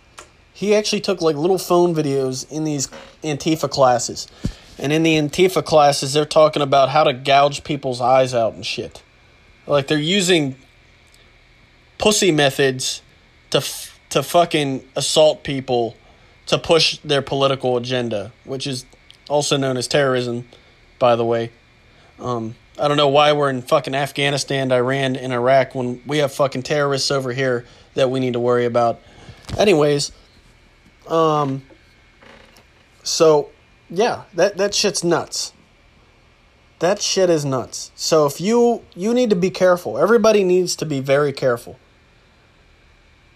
[0.52, 2.88] He actually took like little phone videos in these
[3.22, 4.28] Antifa classes.
[4.78, 8.64] And in the Antifa classes they're talking about how to gouge people's eyes out and
[8.64, 9.02] shit.
[9.66, 10.56] Like they're using
[11.98, 13.02] pussy methods
[13.50, 13.62] to
[14.10, 15.96] to fucking assault people
[16.46, 18.84] to push their political agenda, which is
[19.28, 20.48] also known as terrorism,
[20.98, 21.52] by the way.
[22.18, 26.32] Um, I don't know why we're in fucking Afghanistan, Iran, and Iraq when we have
[26.32, 29.00] fucking terrorists over here that we need to worry about.
[29.58, 30.12] Anyways,
[31.06, 31.62] um,
[33.02, 33.50] so
[33.90, 35.52] yeah, that that shit's nuts.
[36.78, 37.92] That shit is nuts.
[37.96, 39.98] So if you you need to be careful.
[39.98, 41.78] Everybody needs to be very careful.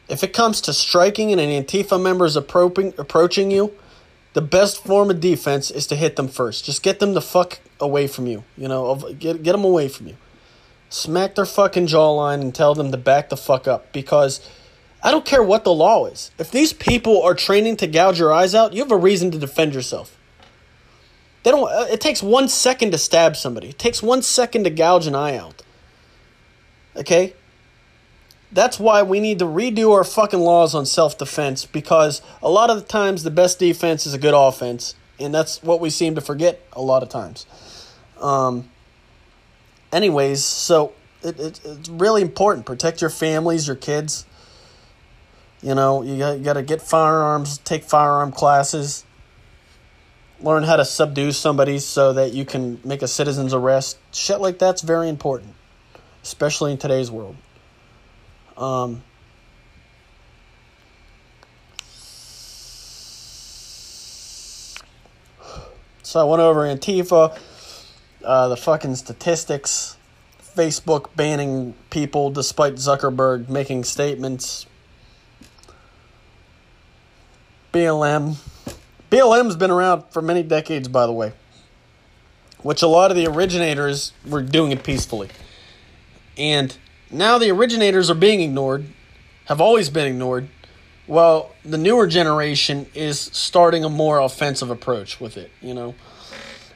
[0.08, 3.74] If it comes to striking and an Antifa member is approaching approaching you,
[4.34, 6.64] the best form of defense is to hit them first.
[6.64, 8.44] Just get them the fuck away from you.
[8.56, 10.16] You know, get get them away from you.
[10.90, 14.48] Smack their fucking jawline and tell them to back the fuck up because
[15.02, 16.30] I don't care what the law is.
[16.38, 19.38] If these people are training to gouge your eyes out, you have a reason to
[19.38, 20.18] defend yourself.
[21.44, 21.70] They don't.
[21.70, 23.68] Uh, it takes one second to stab somebody.
[23.68, 25.62] It takes one second to gouge an eye out.
[26.96, 27.34] Okay.
[28.54, 32.70] That's why we need to redo our fucking laws on self defense because a lot
[32.70, 36.14] of the times the best defense is a good offense, and that's what we seem
[36.14, 37.46] to forget a lot of times.
[38.20, 38.70] Um,
[39.92, 40.92] anyways, so
[41.24, 42.64] it, it, it's really important.
[42.64, 44.24] Protect your families, your kids.
[45.60, 49.04] You know, you got, you got to get firearms, take firearm classes,
[50.40, 53.98] learn how to subdue somebody so that you can make a citizen's arrest.
[54.12, 55.54] Shit like that's very important,
[56.22, 57.34] especially in today's world.
[58.56, 59.02] Um,
[66.02, 67.38] so I went over Antifa,
[68.22, 69.96] uh, the fucking statistics,
[70.56, 74.66] Facebook banning people despite Zuckerberg making statements.
[77.72, 78.36] BLM.
[79.10, 81.32] BLM's been around for many decades, by the way,
[82.62, 85.28] which a lot of the originators were doing it peacefully.
[86.38, 86.76] And
[87.14, 88.86] now the originators are being ignored,
[89.46, 90.48] have always been ignored.
[91.06, 95.94] Well, the newer generation is starting a more offensive approach with it, you know.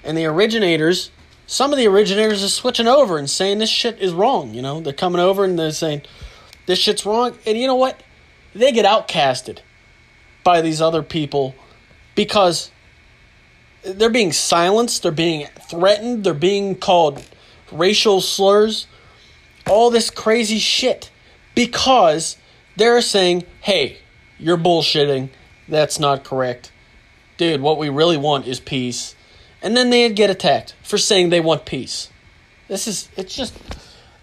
[0.05, 1.11] And the originators,
[1.47, 4.81] some of the originators are switching over and saying this shit is wrong, you know.
[4.81, 6.03] They're coming over and they're saying
[6.67, 7.39] this shit's wrong.
[7.47, 8.03] And you know what?
[8.55, 9.61] They get outcasted
[10.45, 11.55] by these other people
[12.15, 12.71] because
[13.83, 17.25] they're being silenced, they're being threatened, they're being called
[17.73, 18.87] racial slurs
[19.69, 21.11] all this crazy shit
[21.55, 22.37] because
[22.77, 23.99] they're saying, hey,
[24.39, 25.31] you're bullshitting.
[25.69, 26.73] That's not correct.
[27.37, 29.15] Dude, what we really want is peace.
[29.63, 32.11] And then they'd get attacked for saying they want peace.
[32.69, 33.59] This is, it's just,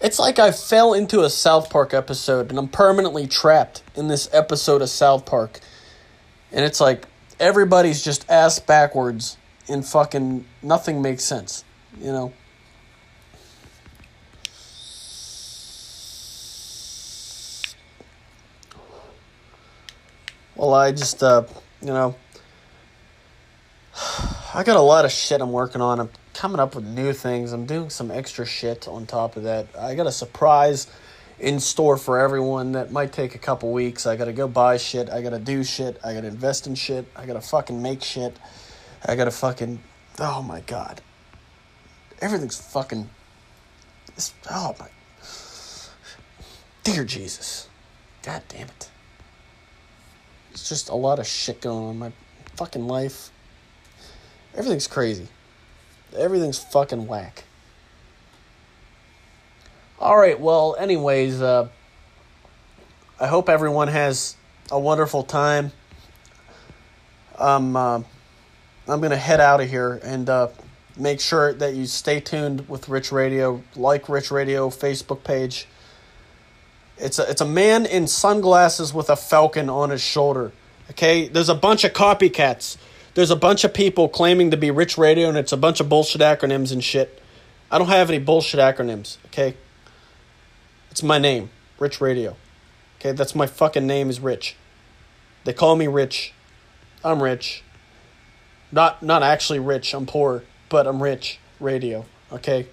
[0.02, 4.30] it's like I fell into a South Park episode and I'm permanently trapped in this
[4.32, 5.60] episode of South Park.
[6.52, 7.06] And it's like
[7.40, 9.38] everybody's just ass backwards
[9.68, 11.64] and fucking nothing makes sense,
[12.00, 12.34] you know?
[20.56, 21.44] Well, I just, uh,
[21.82, 22.16] you know,
[24.54, 26.00] I got a lot of shit I'm working on.
[26.00, 27.52] I'm coming up with new things.
[27.52, 29.68] I'm doing some extra shit on top of that.
[29.78, 30.88] I got a surprise
[31.40, 34.06] in store for everyone that might take a couple weeks.
[34.06, 35.10] I got to go buy shit.
[35.10, 36.00] I got to do shit.
[36.04, 37.06] I got to invest in shit.
[37.16, 38.38] I got to fucking make shit.
[39.06, 39.82] I got to fucking.
[40.20, 41.02] Oh my god.
[42.22, 43.10] Everything's fucking.
[44.16, 44.88] It's, oh my.
[46.84, 47.68] Dear Jesus.
[48.24, 48.90] God damn it.
[50.56, 52.12] It's just a lot of shit going on in my
[52.56, 53.30] fucking life.
[54.56, 55.28] Everything's crazy.
[56.18, 57.44] Everything's fucking whack.
[60.00, 60.40] All right.
[60.40, 61.68] Well, anyways, uh,
[63.20, 64.38] I hope everyone has
[64.72, 65.74] a wonderful time.
[67.38, 68.02] Um, uh,
[68.88, 70.48] I'm gonna head out of here and uh,
[70.98, 73.62] make sure that you stay tuned with Rich Radio.
[73.76, 75.68] Like Rich Radio Facebook page.
[76.98, 80.52] It's a it's a man in sunglasses with a falcon on his shoulder.
[80.92, 82.78] Okay, there's a bunch of copycats.
[83.16, 85.90] There's a bunch of people claiming to be Rich Radio, and it's a bunch of
[85.90, 87.22] bullshit acronyms and shit.
[87.72, 89.18] I don't have any bullshit acronyms.
[89.28, 89.56] Okay,
[90.92, 92.36] it's my name, Rich Radio.
[93.00, 94.56] Okay, that's my fucking name is Rich.
[95.44, 96.34] They call me Rich.
[97.04, 97.64] I'm rich.
[98.72, 99.94] Not not actually rich.
[99.94, 101.40] I'm poor, but I'm rich.
[101.60, 102.06] Radio.
[102.32, 102.68] Okay.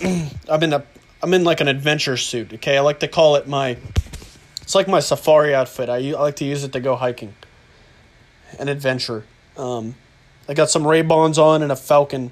[0.48, 0.84] I'm in a
[1.26, 2.52] I'm in like an adventure suit.
[2.52, 3.76] Okay, I like to call it my.
[4.62, 5.88] It's like my safari outfit.
[5.88, 7.34] I, I like to use it to go hiking.
[8.60, 9.24] An adventure.
[9.56, 9.96] Um,
[10.48, 12.30] I got some Ray Bans on and a Falcon.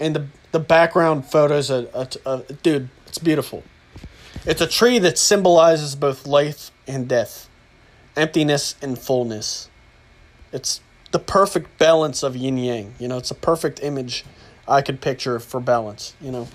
[0.00, 3.62] And the the background photos, a, a, a dude, it's beautiful.
[4.46, 7.50] It's a tree that symbolizes both life and death,
[8.16, 9.68] emptiness and fullness.
[10.54, 10.80] It's
[11.10, 12.94] the perfect balance of yin yang.
[12.98, 14.24] You know, it's a perfect image
[14.70, 16.14] I could picture for balance.
[16.20, 16.48] You know.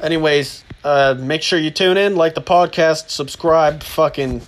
[0.00, 4.42] Anyways, uh, make sure you tune in, like the podcast, subscribe, fucking.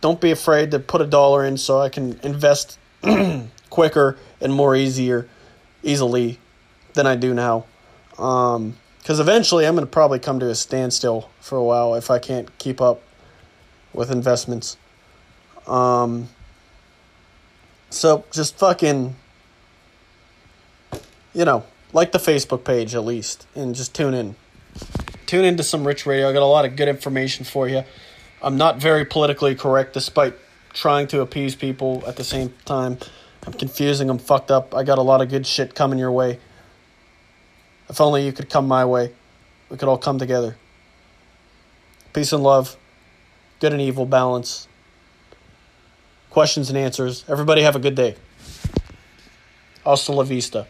[0.00, 2.78] Don't be afraid to put a dollar in so I can invest
[3.70, 5.28] quicker and more easier,
[5.82, 6.38] easily
[6.94, 7.66] than I do now.
[8.18, 12.10] Um, because eventually I'm going to probably come to a standstill for a while if
[12.10, 13.02] I can't keep up
[13.92, 14.78] with investments.
[15.66, 16.30] Um,
[17.90, 19.14] so just fucking,
[21.34, 21.64] you know,
[21.94, 24.36] like the Facebook page at least, and just tune in.
[25.26, 26.28] Tune into some Rich Radio.
[26.28, 27.84] I got a lot of good information for you.
[28.42, 30.34] I'm not very politically correct despite
[30.74, 32.98] trying to appease people at the same time.
[33.46, 34.74] I'm confusing, I'm fucked up.
[34.74, 36.40] I got a lot of good shit coming your way.
[37.88, 39.12] If only you could come my way,
[39.70, 40.56] we could all come together.
[42.12, 42.76] Peace and love,
[43.60, 44.66] good and evil balance,
[46.30, 47.24] questions and answers.
[47.28, 48.16] Everybody have a good day.
[49.84, 50.66] Hasta la vista.